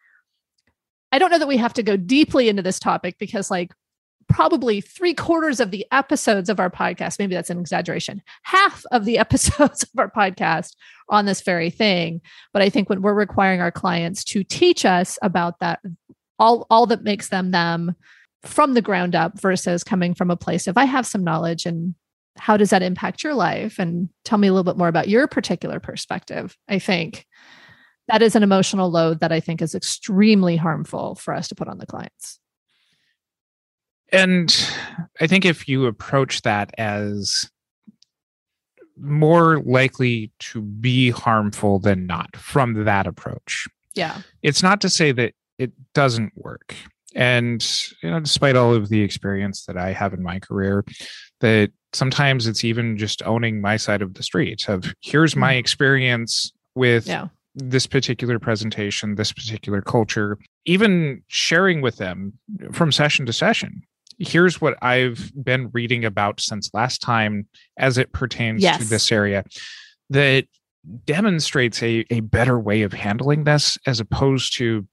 I 1.13 1.19
don't 1.19 1.31
know 1.31 1.39
that 1.39 1.49
we 1.49 1.59
have 1.59 1.75
to 1.75 1.83
go 1.83 1.97
deeply 1.97 2.49
into 2.49 2.63
this 2.63 2.79
topic 2.79 3.17
because 3.19 3.51
like 3.51 3.73
probably 4.29 4.81
three 4.81 5.15
quarters 5.15 5.61
of 5.61 5.71
the 5.71 5.87
episodes 5.93 6.49
of 6.49 6.59
our 6.59 6.71
podcast, 6.71 7.19
maybe 7.19 7.35
that's 7.35 7.51
an 7.51 7.61
exaggeration, 7.61 8.23
half 8.45 8.85
of 8.91 9.05
the 9.05 9.19
episodes 9.27 9.83
of 9.83 9.91
our 9.99 10.11
podcast 10.11 10.75
on 11.09 11.27
this 11.27 11.43
very 11.43 11.71
thing. 11.71 12.21
But 12.53 12.63
I 12.63 12.71
think 12.71 12.89
when 12.89 13.03
we're 13.03 13.15
requiring 13.15 13.61
our 13.61 13.71
clients 13.71 14.25
to 14.25 14.43
teach 14.43 14.85
us 14.85 15.19
about 15.23 15.61
that, 15.61 15.81
all 16.39 16.67
all 16.71 16.87
that 16.87 17.05
makes 17.05 17.29
them 17.29 17.51
them 17.51 17.95
from 18.43 18.75
the 18.75 18.83
ground 18.83 19.15
up 19.15 19.41
versus 19.41 19.85
coming 19.85 20.15
from 20.15 20.31
a 20.31 20.37
place 20.37 20.67
of 20.67 20.77
I 20.77 20.87
have 20.87 21.07
some 21.07 21.23
knowledge 21.23 21.67
and 21.67 21.95
how 22.37 22.57
does 22.57 22.71
that 22.71 22.83
impact 22.83 23.23
your 23.23 23.35
life 23.35 23.79
and 23.79 24.09
tell 24.25 24.39
me 24.39 24.49
a 24.49 24.53
little 24.53 24.65
bit 24.65 24.79
more 24.79 24.89
about 24.89 25.09
your 25.09 25.27
particular 25.29 25.79
perspective. 25.79 26.57
I 26.69 26.79
think 26.79 27.27
that 28.09 28.23
is 28.23 28.35
an 28.35 28.43
emotional 28.43 28.91
load 28.91 29.21
that 29.21 29.33
I 29.33 29.41
think 29.41 29.63
is 29.63 29.75
extremely 29.75 30.57
harmful 30.57 31.15
for 31.15 31.35
us 31.35 31.49
to 31.49 31.55
put 31.55 31.69
on 31.69 31.79
the 31.79 31.87
clients. 31.87 32.39
And 34.11 34.55
I 35.21 35.27
think 35.27 35.45
if 35.45 35.69
you 35.69 35.87
approach 35.87 36.43
that 36.43 36.71
as 36.77 37.49
more 38.99 39.61
likely 39.61 40.31
to 40.39 40.61
be 40.61 41.11
harmful 41.11 41.79
than 41.79 42.07
not 42.07 42.37
from 42.37 42.85
that 42.85 43.07
approach, 43.07 43.67
Yeah. 43.95 44.21
it's 44.43 44.63
not 44.63 44.81
to 44.83 44.91
say 44.91 45.13
that 45.13 45.33
it 45.59 45.73
doesn't 45.95 46.33
work. 46.37 46.75
And 47.15 47.67
you 48.03 48.11
know, 48.11 48.21
despite 48.21 48.57
all 48.57 48.75
of 48.75 48.89
the 48.89 49.03
experience 49.03 49.65
that 49.67 49.77
I 49.77 49.93
have 49.93 50.13
in 50.13 50.23
my 50.23 50.39
career, 50.39 50.85
that 51.41 51.71
sometimes 51.93 52.47
it's 52.47 52.65
even 52.65 52.97
just 52.97 53.23
owning 53.25 53.61
my 53.61 53.77
side 53.77 54.03
of 54.03 54.15
the 54.15 54.23
street 54.23 54.69
of 54.69 54.95
here's 55.01 55.37
my 55.37 55.53
mm-hmm. 55.53 55.59
experience 55.59 56.53
with 56.75 57.07
Yeah. 57.07 57.29
This 57.55 57.87
particular 57.87 58.39
presentation, 58.39 59.17
this 59.17 59.33
particular 59.33 59.83
culture, 59.83 60.39
even 60.65 61.23
sharing 61.29 61.81
with 61.81 61.97
them 61.97 62.33
from 62.73 62.93
session 62.93 63.27
to 63.27 63.33
session. 63.33 63.83
Here's 64.19 64.61
what 64.61 64.77
I've 64.83 65.33
been 65.43 65.71
reading 65.73 66.05
about 66.05 66.41
since 66.41 66.71
last 66.73 67.03
time 67.03 67.47
as 67.77 67.99
it 67.99 68.13
pertains 68.13 68.63
to 68.79 68.85
this 68.85 69.11
area 69.11 69.45
that 70.11 70.47
demonstrates 71.05 71.83
a, 71.83 72.05
a 72.11 72.21
better 72.21 72.59
way 72.59 72.83
of 72.83 72.93
handling 72.93 73.45
this 73.45 73.79
as 73.87 74.01
opposed 74.01 74.57
to, 74.57 74.87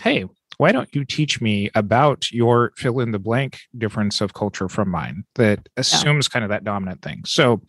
hey, 0.00 0.24
why 0.58 0.72
don't 0.72 0.94
you 0.94 1.04
teach 1.04 1.40
me 1.40 1.70
about 1.74 2.30
your 2.30 2.72
fill 2.76 3.00
in 3.00 3.12
the 3.12 3.18
blank 3.18 3.60
difference 3.78 4.20
of 4.20 4.34
culture 4.34 4.68
from 4.68 4.90
mine 4.90 5.24
that 5.36 5.68
assumes 5.76 6.28
kind 6.28 6.44
of 6.44 6.50
that 6.50 6.64
dominant 6.64 7.00
thing? 7.00 7.22
So 7.24 7.62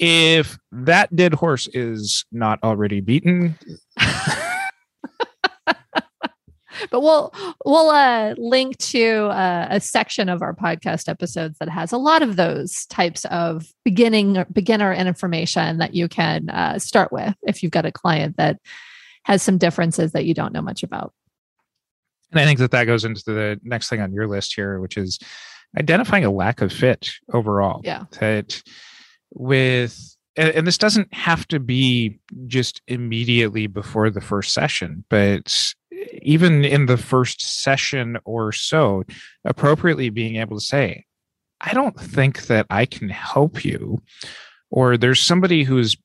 if 0.00 0.58
that 0.72 1.14
dead 1.14 1.34
horse 1.34 1.68
is 1.74 2.24
not 2.32 2.58
already 2.64 3.00
beaten 3.00 3.56
but 6.90 7.00
we'll 7.00 7.32
we'll 7.64 7.90
uh, 7.90 8.34
link 8.38 8.76
to 8.78 9.26
uh, 9.26 9.66
a 9.70 9.80
section 9.80 10.28
of 10.28 10.42
our 10.42 10.54
podcast 10.54 11.08
episodes 11.08 11.58
that 11.58 11.68
has 11.68 11.92
a 11.92 11.98
lot 11.98 12.22
of 12.22 12.36
those 12.36 12.86
types 12.86 13.24
of 13.26 13.72
beginning 13.84 14.44
beginner 14.52 14.92
information 14.92 15.78
that 15.78 15.94
you 15.94 16.08
can 16.08 16.48
uh, 16.50 16.78
start 16.78 17.12
with 17.12 17.34
if 17.42 17.62
you've 17.62 17.72
got 17.72 17.86
a 17.86 17.92
client 17.92 18.36
that 18.36 18.58
has 19.24 19.42
some 19.42 19.58
differences 19.58 20.12
that 20.12 20.24
you 20.24 20.34
don't 20.34 20.52
know 20.52 20.62
much 20.62 20.82
about. 20.82 21.12
And 22.30 22.40
I 22.40 22.44
think 22.44 22.58
that 22.60 22.70
that 22.70 22.84
goes 22.84 23.04
into 23.04 23.24
the 23.26 23.60
next 23.62 23.88
thing 23.88 24.00
on 24.00 24.12
your 24.12 24.28
list 24.28 24.54
here, 24.54 24.80
which 24.80 24.96
is 24.96 25.18
identifying 25.78 26.24
a 26.24 26.30
lack 26.30 26.62
of 26.62 26.72
fit 26.72 27.10
overall. 27.32 27.80
Yeah. 27.84 28.04
That 28.20 28.62
with 29.32 30.16
and, 30.36 30.66
this 30.66 30.78
doesn't 30.78 31.12
have 31.12 31.46
to 31.48 31.58
be 31.60 32.18
just 32.46 32.80
immediately 32.86 33.66
before 33.66 34.10
the 34.10 34.20
first 34.20 34.54
session, 34.54 35.04
but 35.08 35.74
even 36.22 36.64
in 36.64 36.86
the 36.86 36.96
first 36.96 37.42
session 37.42 38.16
or 38.24 38.52
so, 38.52 39.04
appropriately 39.44 40.08
being 40.08 40.36
able 40.36 40.58
to 40.58 40.64
say, 40.64 41.04
I 41.60 41.74
don't 41.74 41.98
think 41.98 42.46
that 42.46 42.66
I 42.70 42.86
can 42.86 43.08
help 43.08 43.64
you, 43.64 44.00
or 44.70 44.96
there's 44.96 45.20
somebody 45.20 45.64
who's 45.64 45.96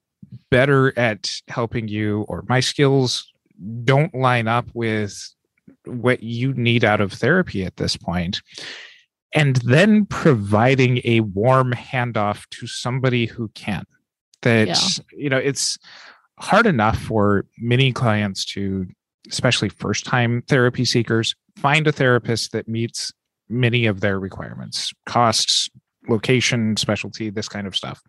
better 0.49 0.97
at 0.97 1.31
helping 1.47 1.87
you, 1.87 2.21
or 2.27 2.43
my 2.49 2.59
skills 2.59 3.31
don't 3.83 4.13
line 4.13 4.47
up 4.47 4.67
with 4.73 5.17
what 5.85 6.23
you 6.23 6.53
need 6.53 6.83
out 6.83 6.99
of 6.99 7.13
therapy 7.13 7.63
at 7.63 7.77
this 7.77 7.95
point 7.95 8.41
and 9.35 9.57
then 9.57 10.05
providing 10.05 11.01
a 11.03 11.19
warm 11.19 11.73
handoff 11.73 12.49
to 12.49 12.65
somebody 12.65 13.25
who 13.25 13.49
can 13.49 13.83
that 14.41 14.67
yeah. 14.67 15.03
you 15.15 15.29
know 15.29 15.37
it's 15.37 15.77
hard 16.39 16.65
enough 16.65 16.97
for 16.97 17.45
many 17.59 17.91
clients 17.91 18.43
to 18.45 18.87
especially 19.29 19.69
first 19.69 20.05
time 20.05 20.41
therapy 20.47 20.85
seekers 20.85 21.35
find 21.57 21.87
a 21.87 21.91
therapist 21.91 22.51
that 22.51 22.67
meets 22.67 23.11
many 23.49 23.85
of 23.85 24.01
their 24.01 24.19
requirements 24.19 24.93
costs 25.05 25.69
location 26.07 26.77
specialty 26.77 27.29
this 27.29 27.49
kind 27.49 27.67
of 27.67 27.75
stuff 27.75 28.01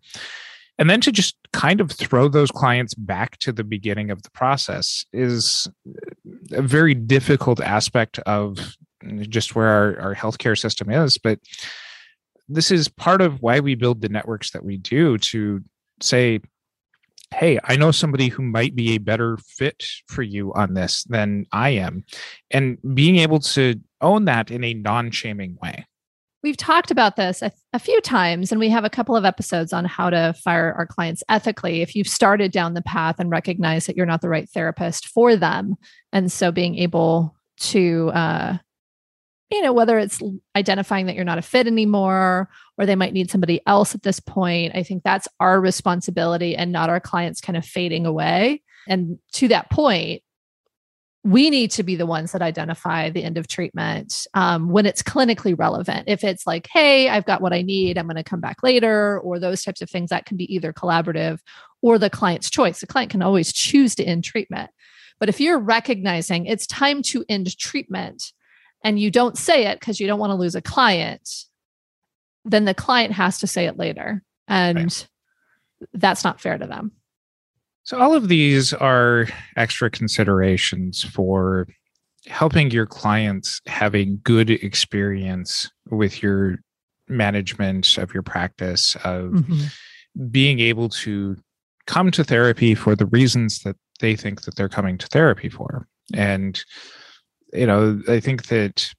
and 0.79 0.91
then 0.91 1.01
to 1.01 1.11
just 1.11 1.37
kind 1.55 1.81
of 1.81 1.91
throw 1.91 2.29
those 2.29 2.51
clients 2.51 2.93
back 2.95 3.39
to 3.39 3.51
the 3.51 3.65
beginning 3.65 4.11
of 4.11 4.23
the 4.23 4.31
process 4.31 5.07
is 5.13 5.67
a 6.53 6.61
very 6.61 6.95
difficult 6.95 7.61
aspect 7.61 8.19
of 8.21 8.77
just 9.29 9.55
where 9.55 9.69
our, 9.69 10.01
our 10.01 10.15
healthcare 10.15 10.59
system 10.59 10.91
is 10.91 11.19
but 11.19 11.39
this 12.49 12.71
is 12.71 12.89
part 12.89 13.21
of 13.21 13.43
why 13.43 13.61
we 13.61 13.75
build 13.75 14.01
the 14.01 14.09
networks 14.09 14.51
that 14.53 14.65
we 14.65 14.77
do 14.77 15.19
to 15.19 15.63
say 16.01 16.41
hey 17.35 17.59
i 17.65 17.77
know 17.77 17.91
somebody 17.91 18.29
who 18.29 18.43
might 18.43 18.77
be 18.77 18.93
a 18.93 18.99
better 18.99 19.37
fit 19.39 19.85
for 20.09 20.23
you 20.23 20.53
on 20.55 20.75
this 20.75 21.05
than 21.05 21.45
i 21.53 21.71
am 21.71 22.05
and 22.51 22.79
being 22.95 23.17
able 23.17 23.41
to 23.41 23.75
own 24.01 24.25
that 24.27 24.51
in 24.51 24.65
a 24.65 24.75
non-shaming 24.75 25.59
way. 25.63 25.87
We've 26.43 26.57
talked 26.57 26.91
about 26.91 27.17
this 27.17 27.43
a, 27.43 27.51
a, 27.73 27.79
few 27.79 28.01
times 28.03 28.53
and 28.53 28.61
we 28.61 28.69
have 28.69 28.85
a 28.85 28.91
couple 28.91 29.17
of 29.17 29.25
episodes 29.25 29.73
on 29.73 29.85
how 29.85 30.11
to 30.11 30.33
fire 30.45 30.73
our 30.77 30.87
clients 30.87 31.25
ethically 31.29 31.83
if 31.83 31.97
you've 31.97 32.09
started 32.09 32.53
down 32.53 32.75
the 32.75 32.83
path 32.83 33.17
and 33.19 33.31
recognize 33.31 33.87
that 33.87 33.97
you're 33.97 34.07
not 34.07 34.21
the 34.21 34.29
right 34.29 34.49
therapist 34.51 35.09
for 35.09 35.35
them. 35.35 35.75
And 36.13 36.31
so 36.31 36.53
being 36.53 36.79
able 36.79 37.35
to 37.59 38.11
uh, 38.15 38.59
you 39.51 39.63
know, 39.63 39.73
whether 39.73 39.99
it's 39.99 40.21
identifying 40.57 41.07
that 41.07 41.15
you're 41.15 41.25
not 41.25 41.39
a 41.39 41.43
fit 41.43 41.67
anymore 41.67 42.49
or 42.79 42.87
they 42.87 42.97
might 42.97 43.13
need 43.13 43.31
somebody 43.31 43.61
else 43.67 43.95
at 43.95 44.03
this 44.03 44.19
point, 44.19 44.73
I 44.75 44.83
think 44.83 45.03
that's 45.03 45.29
our 45.39 45.61
responsibility 45.61 46.57
and 46.57 46.73
not 46.73 46.91
our 46.91 47.01
clients 47.01 47.41
kind 47.41 47.57
of 47.57 47.65
fading 47.65 48.07
away. 48.07 48.63
And 48.89 49.19
to 49.35 49.49
that 49.49 49.71
point, 49.71 50.23
we 51.23 51.51
need 51.51 51.73
to 51.73 51.83
be 51.83 51.97
the 51.97 52.07
ones 52.07 52.31
that 52.31 52.43
identify 52.43 53.11
the 53.11 53.25
end 53.25 53.37
of 53.37 53.49
treatment 53.49 54.29
um, 54.35 54.69
when 54.69 54.87
it's 54.87 55.03
clinically 55.03 55.59
relevant. 55.59 56.05
If 56.07 56.23
it's 56.23 56.47
like, 56.47 56.69
hey, 56.73 57.09
I've 57.09 57.25
got 57.25 57.41
what 57.41 57.53
I 57.53 57.63
need, 57.63 57.99
I'm 57.99 58.07
going 58.07 58.15
to 58.17 58.23
come 58.23 58.41
back 58.41 58.63
later, 58.63 59.19
or 59.21 59.41
those 59.41 59.65
types 59.65 59.83
of 59.83 59.91
things, 59.91 60.11
that 60.11 60.25
can 60.25 60.37
be 60.37 60.53
either 60.55 60.73
collaborative 60.73 61.41
or 61.83 61.99
the 61.99 62.11
client's 62.11 62.49
choice. 62.49 62.79
The 62.79 62.87
client 62.87 63.11
can 63.11 63.23
always 63.23 63.53
choose 63.53 63.97
to 63.97 64.05
end 64.05 64.23
treatment. 64.23 64.71
But 65.19 65.29
if 65.29 65.41
you're 65.41 65.59
recognizing 65.59 66.47
it's 66.47 66.67
time 66.67 67.03
to 67.03 67.25
end 67.29 67.59
treatment, 67.59 68.33
and 68.83 68.99
you 68.99 69.11
don't 69.11 69.37
say 69.37 69.67
it 69.67 69.81
because 69.81 70.01
you 70.01 70.07
don't 70.07 70.21
want 70.21 70.31
to 70.31 70.37
lose 70.37 70.55
a 70.55 70.63
client, 70.63 71.29
then 72.45 72.65
the 72.65 72.75
client 72.75 73.13
has 73.13 73.39
to 73.41 73.47
say 73.47 73.67
it 73.67 73.77
later. 73.77 74.23
And 74.49 74.77
right. 74.77 75.09
that's 75.93 76.25
not 76.25 76.41
fair 76.41 76.57
to 76.59 76.67
them. 76.67 76.93
So, 77.83 77.99
all 77.99 78.15
of 78.15 78.29
these 78.29 78.73
are 78.73 79.29
extra 79.57 79.91
considerations 79.91 81.05
for 81.05 81.69
helping 82.27 82.71
your 82.71 82.87
clients 82.87 83.61
have 83.67 83.95
a 83.95 84.05
good 84.05 84.51
experience 84.51 85.71
with 85.91 86.23
your 86.23 86.57
management 87.09 87.99
of 87.99 88.13
your 88.13 88.25
practice, 88.25 88.97
of 89.05 89.31
mm-hmm. 89.31 89.67
being 90.31 90.59
able 90.59 90.89
to 90.89 91.37
come 91.87 92.11
to 92.11 92.25
therapy 92.25 92.75
for 92.75 92.97
the 92.97 93.07
reasons 93.07 93.61
that 93.61 93.77
they 94.01 94.17
think 94.17 94.43
that 94.43 94.57
they're 94.57 94.69
coming 94.69 94.99
to 94.99 95.07
therapy 95.07 95.49
for. 95.49 95.87
And 96.13 96.63
you 97.53 97.67
know, 97.67 98.01
I 98.09 98.21
think 98.21 98.47
that 98.47 98.91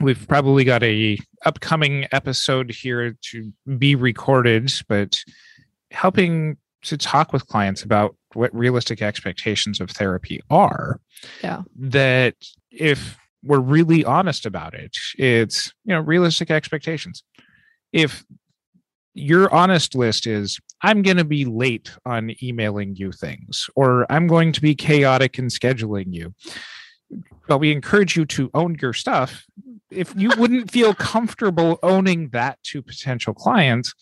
we've 0.00 0.26
probably 0.28 0.64
got 0.64 0.82
a 0.82 1.18
upcoming 1.44 2.06
episode 2.12 2.70
here 2.70 3.16
to 3.30 3.52
be 3.78 3.94
recorded, 3.94 4.72
but 4.88 5.22
helping 5.90 6.56
to 6.82 6.96
talk 6.96 7.32
with 7.32 7.46
clients 7.46 7.82
about 7.82 8.16
what 8.34 8.54
realistic 8.54 9.02
expectations 9.02 9.80
of 9.80 9.90
therapy 9.90 10.40
are. 10.50 11.00
Yeah. 11.42 11.62
That 11.76 12.36
if 12.70 13.18
we're 13.42 13.58
really 13.60 14.04
honest 14.04 14.46
about 14.46 14.74
it, 14.74 14.96
it's, 15.18 15.72
you 15.84 15.94
know, 15.94 16.00
realistic 16.00 16.50
expectations. 16.50 17.22
If 17.92 18.24
your 19.14 19.52
honest 19.52 19.94
list 19.94 20.26
is 20.26 20.60
I'm 20.82 21.02
going 21.02 21.16
to 21.16 21.24
be 21.24 21.44
late 21.44 21.90
on 22.06 22.34
emailing 22.42 22.96
you 22.96 23.12
things, 23.12 23.68
or 23.76 24.10
I'm 24.10 24.26
going 24.26 24.52
to 24.52 24.60
be 24.62 24.74
chaotic 24.74 25.38
in 25.38 25.46
scheduling 25.46 26.06
you 26.14 26.32
but 27.48 27.58
we 27.58 27.72
encourage 27.72 28.16
you 28.16 28.24
to 28.26 28.50
own 28.54 28.76
your 28.80 28.92
stuff. 28.92 29.44
If 29.90 30.14
you 30.16 30.30
wouldn't 30.38 30.70
feel 30.70 30.94
comfortable 30.94 31.78
owning 31.82 32.28
that 32.30 32.62
to 32.64 32.82
potential 32.82 33.34
clients, 33.34 33.94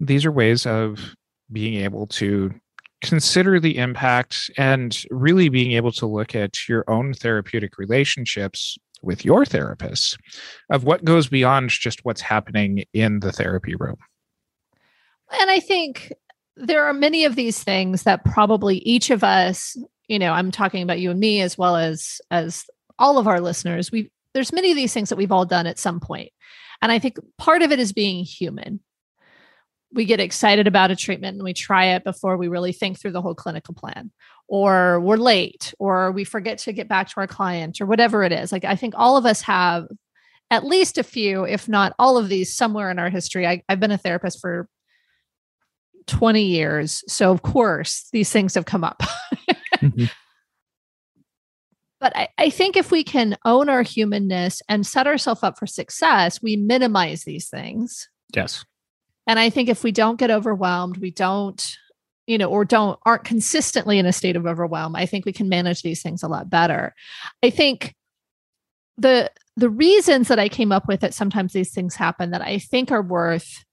these 0.00 0.24
are 0.24 0.32
ways 0.32 0.64
of 0.66 1.14
being 1.52 1.82
able 1.82 2.06
to 2.06 2.54
consider 3.02 3.60
the 3.60 3.78
impact 3.78 4.50
and 4.56 5.04
really 5.10 5.48
being 5.48 5.72
able 5.72 5.92
to 5.92 6.06
look 6.06 6.34
at 6.34 6.68
your 6.68 6.84
own 6.88 7.14
therapeutic 7.14 7.78
relationships 7.78 8.76
with 9.02 9.24
your 9.24 9.44
therapist 9.44 10.18
of 10.70 10.84
what 10.84 11.04
goes 11.04 11.28
beyond 11.28 11.70
just 11.70 12.04
what's 12.04 12.20
happening 12.20 12.84
in 12.92 13.20
the 13.20 13.30
therapy 13.30 13.74
room. 13.76 13.96
And 15.40 15.50
I 15.50 15.60
think 15.60 16.12
there 16.56 16.84
are 16.84 16.94
many 16.94 17.24
of 17.24 17.36
these 17.36 17.62
things 17.62 18.02
that 18.02 18.24
probably 18.24 18.78
each 18.78 19.10
of 19.10 19.22
us 19.22 19.76
you 20.08 20.18
know 20.18 20.32
i'm 20.32 20.50
talking 20.50 20.82
about 20.82 20.98
you 20.98 21.10
and 21.10 21.20
me 21.20 21.40
as 21.40 21.56
well 21.56 21.76
as 21.76 22.20
as 22.30 22.64
all 22.98 23.18
of 23.18 23.28
our 23.28 23.40
listeners 23.40 23.92
we 23.92 24.10
there's 24.34 24.52
many 24.52 24.70
of 24.70 24.76
these 24.76 24.92
things 24.92 25.08
that 25.08 25.16
we've 25.16 25.32
all 25.32 25.44
done 25.44 25.66
at 25.66 25.78
some 25.78 26.00
point. 26.00 26.30
And 26.80 26.92
i 26.92 26.98
think 26.98 27.18
part 27.38 27.62
of 27.62 27.72
it 27.72 27.78
is 27.78 27.92
being 27.92 28.24
human. 28.24 28.80
We 29.92 30.04
get 30.04 30.20
excited 30.20 30.66
about 30.66 30.90
a 30.90 30.96
treatment 30.96 31.36
and 31.36 31.44
we 31.44 31.54
try 31.54 31.86
it 31.86 32.04
before 32.04 32.36
we 32.36 32.48
really 32.48 32.72
think 32.72 32.98
through 32.98 33.12
the 33.12 33.22
whole 33.22 33.34
clinical 33.34 33.74
plan. 33.74 34.10
Or 34.46 35.00
we're 35.00 35.16
late 35.16 35.74
or 35.78 36.12
we 36.12 36.24
forget 36.24 36.58
to 36.58 36.72
get 36.72 36.88
back 36.88 37.08
to 37.08 37.14
our 37.16 37.26
client 37.26 37.80
or 37.80 37.86
whatever 37.86 38.22
it 38.22 38.32
is. 38.32 38.52
Like 38.52 38.64
i 38.64 38.76
think 38.76 38.94
all 38.96 39.16
of 39.16 39.26
us 39.26 39.42
have 39.42 39.86
at 40.50 40.64
least 40.64 40.98
a 40.98 41.02
few 41.02 41.44
if 41.44 41.68
not 41.68 41.94
all 41.98 42.16
of 42.16 42.28
these 42.28 42.54
somewhere 42.54 42.90
in 42.90 42.98
our 42.98 43.10
history. 43.10 43.46
I, 43.46 43.62
i've 43.68 43.80
been 43.80 43.90
a 43.90 43.98
therapist 43.98 44.40
for 44.40 44.68
20 46.06 46.42
years 46.42 47.04
so 47.06 47.30
of 47.30 47.42
course 47.42 48.08
these 48.12 48.32
things 48.32 48.54
have 48.54 48.64
come 48.64 48.82
up 48.82 49.02
Mm-hmm. 49.80 50.04
But 52.00 52.16
I, 52.16 52.28
I 52.38 52.50
think 52.50 52.76
if 52.76 52.90
we 52.90 53.02
can 53.02 53.36
own 53.44 53.68
our 53.68 53.82
humanness 53.82 54.62
and 54.68 54.86
set 54.86 55.06
ourselves 55.06 55.42
up 55.42 55.58
for 55.58 55.66
success, 55.66 56.40
we 56.40 56.56
minimize 56.56 57.24
these 57.24 57.48
things. 57.48 58.08
Yes. 58.34 58.64
And 59.26 59.38
I 59.38 59.50
think 59.50 59.68
if 59.68 59.82
we 59.82 59.92
don't 59.92 60.18
get 60.18 60.30
overwhelmed, 60.30 60.98
we 60.98 61.10
don't, 61.10 61.76
you 62.26 62.38
know, 62.38 62.48
or 62.48 62.64
don't 62.64 62.98
aren't 63.04 63.24
consistently 63.24 63.98
in 63.98 64.06
a 64.06 64.12
state 64.12 64.36
of 64.36 64.46
overwhelm, 64.46 64.94
I 64.94 65.06
think 65.06 65.26
we 65.26 65.32
can 65.32 65.48
manage 65.48 65.82
these 65.82 66.02
things 66.02 66.22
a 66.22 66.28
lot 66.28 66.48
better. 66.48 66.94
I 67.42 67.50
think 67.50 67.94
the 68.96 69.30
the 69.56 69.70
reasons 69.70 70.28
that 70.28 70.38
I 70.38 70.48
came 70.48 70.70
up 70.70 70.86
with 70.86 71.00
that 71.00 71.14
sometimes 71.14 71.52
these 71.52 71.72
things 71.72 71.96
happen 71.96 72.30
that 72.30 72.42
I 72.42 72.58
think 72.58 72.92
are 72.92 73.02
worth 73.02 73.64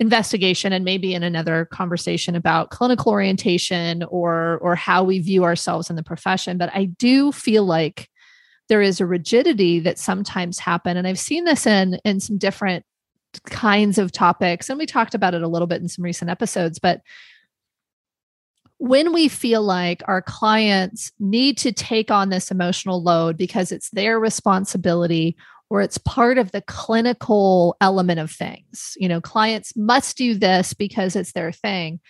investigation 0.00 0.72
and 0.72 0.82
maybe 0.84 1.14
in 1.14 1.22
another 1.22 1.66
conversation 1.66 2.34
about 2.34 2.70
clinical 2.70 3.12
orientation 3.12 4.02
or 4.04 4.58
or 4.62 4.74
how 4.74 5.04
we 5.04 5.18
view 5.18 5.44
ourselves 5.44 5.90
in 5.90 5.96
the 5.96 6.02
profession. 6.02 6.56
But 6.56 6.70
i 6.74 6.86
do 6.86 7.30
feel 7.30 7.64
like 7.64 8.08
there 8.68 8.80
is 8.80 9.00
a 9.00 9.06
rigidity 9.06 9.78
that 9.80 9.98
sometimes 9.98 10.58
happen. 10.58 10.96
And 10.96 11.06
i've 11.06 11.18
seen 11.18 11.44
this 11.44 11.66
in 11.66 12.00
in 12.04 12.18
some 12.18 12.38
different 12.38 12.84
kinds 13.44 13.98
of 13.98 14.10
topics. 14.10 14.70
And 14.70 14.78
we 14.78 14.86
talked 14.86 15.14
about 15.14 15.34
it 15.34 15.42
a 15.42 15.48
little 15.48 15.68
bit 15.68 15.82
in 15.82 15.88
some 15.88 16.04
recent 16.04 16.30
episodes, 16.30 16.78
but 16.80 17.02
when 18.78 19.12
we 19.12 19.28
feel 19.28 19.62
like 19.62 20.02
our 20.08 20.22
clients 20.22 21.12
need 21.20 21.58
to 21.58 21.70
take 21.70 22.10
on 22.10 22.30
this 22.30 22.50
emotional 22.50 23.02
load 23.02 23.36
because 23.36 23.70
it's 23.70 23.90
their 23.90 24.18
responsibility 24.18 25.36
or 25.70 25.80
it's 25.80 25.98
part 25.98 26.36
of 26.36 26.50
the 26.50 26.62
clinical 26.62 27.76
element 27.80 28.18
of 28.18 28.30
things, 28.30 28.94
you 28.96 29.08
know, 29.08 29.20
clients 29.20 29.74
must 29.76 30.16
do 30.16 30.34
this 30.34 30.74
because 30.74 31.14
it's 31.14 31.32
their 31.32 31.52
thing. 31.52 32.00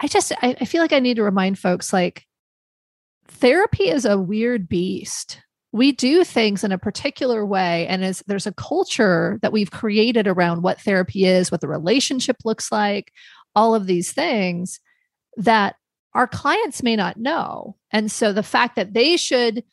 I 0.00 0.06
just, 0.06 0.32
I, 0.42 0.54
I 0.60 0.64
feel 0.66 0.82
like 0.82 0.92
I 0.92 1.00
need 1.00 1.16
to 1.16 1.22
remind 1.22 1.58
folks 1.58 1.92
like 1.92 2.26
therapy 3.26 3.88
is 3.88 4.04
a 4.04 4.18
weird 4.18 4.68
beast. 4.68 5.40
We 5.72 5.92
do 5.92 6.22
things 6.22 6.64
in 6.64 6.72
a 6.72 6.78
particular 6.78 7.46
way 7.46 7.86
and 7.86 8.04
as 8.04 8.22
there's 8.26 8.46
a 8.46 8.52
culture 8.52 9.38
that 9.40 9.52
we've 9.52 9.70
created 9.70 10.28
around 10.28 10.62
what 10.62 10.80
therapy 10.80 11.24
is 11.24 11.50
what 11.50 11.62
the 11.62 11.68
relationship 11.68 12.36
looks 12.44 12.70
like 12.70 13.10
all 13.54 13.74
of 13.74 13.86
these 13.86 14.12
things 14.12 14.80
that 15.36 15.76
our 16.14 16.26
clients 16.26 16.82
may 16.82 16.96
not 16.96 17.16
know. 17.16 17.76
And 17.90 18.10
so 18.10 18.32
the 18.32 18.42
fact 18.42 18.76
that 18.76 18.92
they 18.92 19.16
should 19.16 19.64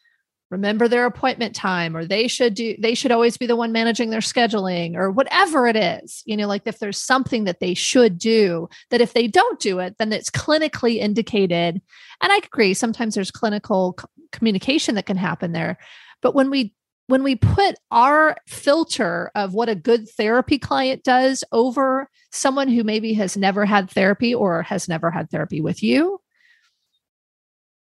remember 0.50 0.88
their 0.88 1.06
appointment 1.06 1.56
time 1.56 1.96
or 1.96 2.06
they 2.06 2.28
should 2.28 2.54
do 2.56 2.76
they 2.80 2.96
should 2.96 3.12
always 3.12 3.38
be 3.38 3.46
the 3.46 3.56
one 3.56 3.72
managing 3.72 4.10
their 4.10 4.20
scheduling 4.20 4.96
or 4.96 5.12
whatever 5.12 5.68
it 5.68 5.76
is 5.76 6.24
you 6.26 6.36
know 6.36 6.48
like 6.48 6.64
if 6.66 6.80
there's 6.80 6.98
something 6.98 7.44
that 7.44 7.60
they 7.60 7.74
should 7.74 8.18
do 8.18 8.68
that 8.90 9.02
if 9.02 9.14
they 9.14 9.28
don't 9.28 9.60
do 9.60 9.80
it 9.80 9.96
then 10.00 10.12
it's 10.12 10.30
clinically 10.30 10.98
indicated. 10.98 11.82
And 12.22 12.32
i 12.32 12.38
agree 12.38 12.74
sometimes 12.74 13.16
there's 13.16 13.32
clinical 13.32 13.96
communication 14.32 14.96
that 14.96 15.06
can 15.06 15.18
happen 15.18 15.52
there. 15.52 15.78
But 16.22 16.36
when 16.36 16.50
we 16.50 16.74
when 17.08 17.24
we 17.24 17.36
put 17.36 17.76
our 17.90 18.38
filter 18.48 19.32
of 19.34 19.56
what 19.56 19.68
a 19.68 19.76
good 19.76 20.08
therapy 20.08 20.60
client 20.60 21.04
does 21.04 21.44
over 21.52 22.08
someone 22.32 22.68
who 22.68 22.84
maybe 22.84 23.14
has 23.14 23.36
never 23.36 23.66
had 23.66 23.90
therapy 23.90 24.34
or 24.34 24.62
has 24.62 24.88
never 24.88 25.10
had 25.10 25.30
therapy 25.32 25.60
with 25.60 25.82
you 25.82 26.22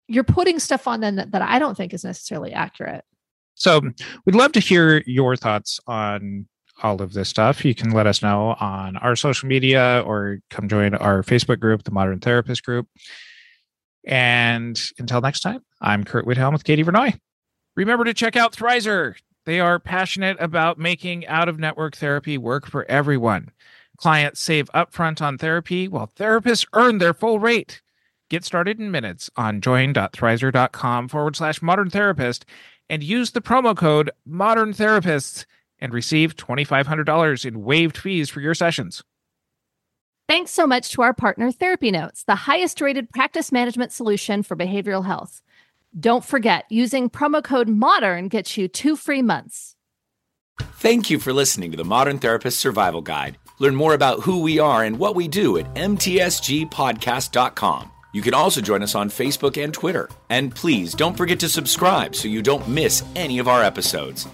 you're 0.09 0.24
putting 0.24 0.59
stuff 0.59 0.86
on 0.86 1.00
them 1.00 1.16
that, 1.16 1.32
that 1.32 1.42
I 1.42 1.59
don't 1.59 1.76
think 1.76 1.94
is 1.94 2.05
necessarily 2.05 2.53
accurate. 2.53 3.05
So 3.55 3.80
we'd 4.24 4.34
love 4.34 4.53
to 4.53 4.61
hear 4.61 5.03
your 5.07 5.36
thoughts 5.36 5.78
on 5.86 6.46
all 6.82 7.00
of 7.00 7.12
this 7.12 7.28
stuff. 7.28 7.64
You 7.64 7.74
can 7.74 7.90
let 7.90 8.07
us 8.07 8.22
know 8.22 8.57
on 8.61 8.96
our 8.96 9.14
social 9.14 9.48
media 9.48 10.03
or 10.07 10.38
come 10.50 10.68
join 10.68 10.94
our 10.94 11.22
Facebook 11.22 11.61
group, 11.61 11.84
the 11.84 11.90
Modern 11.90 12.18
Therapist 12.18 12.64
Group. 12.64 12.88
And 14.05 14.80
until 14.98 15.20
next 15.20 15.40
time, 15.40 15.61
I'm 15.80 16.03
Curt 16.05 16.26
Widhalm 16.26 16.53
with 16.53 16.64
Katie 16.64 16.82
Vernoy. 16.82 17.18
Remember 17.76 18.05
to 18.05 18.14
check 18.14 18.36
out 18.36 18.53
Thrizer. 18.53 19.14
They 19.44 19.61
are 19.61 19.78
passionate 19.78 20.36
about 20.40 20.78
making 20.78 21.26
out 21.26 21.48
of 21.48 21.59
network 21.59 21.96
therapy 21.96 22.38
work 22.38 22.66
for 22.66 22.84
everyone. 22.86 23.50
Clients 23.96 24.40
save 24.40 24.70
upfront 24.72 25.20
on 25.20 25.38
therapy 25.38 25.88
while 25.88 26.11
therapists 26.16 26.66
earn 26.72 26.98
their 26.98 27.14
full 27.14 27.38
rate. 27.38 27.82
Get 28.33 28.45
started 28.47 28.80
in 28.80 28.91
minutes 28.91 29.28
on 29.37 29.61
join.thrizer.com 29.61 31.09
forward 31.09 31.37
slash 31.37 31.61
modern 31.61 31.91
therapist 31.91 32.47
and 32.89 33.03
use 33.03 33.33
the 33.33 33.43
promo 33.43 33.76
code 33.76 34.11
modern 34.24 34.72
therapists 34.72 35.45
and 35.78 35.93
receive 35.93 36.35
$2,500 36.37 37.45
in 37.45 37.62
waived 37.62 37.99
fees 37.99 38.30
for 38.30 38.41
your 38.41 38.55
sessions. 38.55 39.05
Thanks 40.30 40.51
so 40.51 40.66
much 40.66 40.93
to 40.93 41.03
our 41.03 41.12
partner, 41.12 41.53
Therapy 41.53 41.91
Notes, 41.91 42.24
the 42.24 42.35
highest 42.35 42.80
rated 42.80 43.11
practice 43.11 43.53
management 43.53 43.93
solution 43.93 44.43
for 44.43 44.57
behavioral 44.57 45.05
health. 45.05 45.43
Don't 46.01 46.24
forget, 46.24 46.64
using 46.70 47.11
promo 47.11 47.45
code 47.45 47.68
MODERN 47.68 48.30
gets 48.30 48.57
you 48.57 48.66
two 48.66 48.97
free 48.97 49.20
months. 49.20 49.76
Thank 50.59 51.11
you 51.11 51.18
for 51.18 51.35
listening 51.35 51.70
to 51.72 51.76
the 51.76 51.85
Modern 51.85 52.18
Therapist 52.18 52.59
Survival 52.59 53.03
Guide. 53.03 53.37
Learn 53.59 53.74
more 53.74 53.93
about 53.93 54.20
who 54.20 54.41
we 54.41 54.59
are 54.59 54.85
and 54.85 54.99
what 54.99 55.14
we 55.14 55.28
do 55.28 55.59
at 55.59 55.66
mtsgpodcast.com. 55.74 57.91
You 58.13 58.21
can 58.21 58.35
also 58.35 58.61
join 58.61 58.83
us 58.83 58.95
on 58.95 59.09
Facebook 59.09 59.63
and 59.63 59.73
Twitter. 59.73 60.09
And 60.29 60.55
please 60.55 60.93
don't 60.95 61.17
forget 61.17 61.41
to 61.41 61.49
subscribe 61.49 62.15
so 62.15 62.29
you 62.29 62.43
don't 62.43 62.69
miss 62.69 63.03
any 63.17 63.39
of 63.39 63.49
our 63.49 63.63
episodes. 63.63 64.29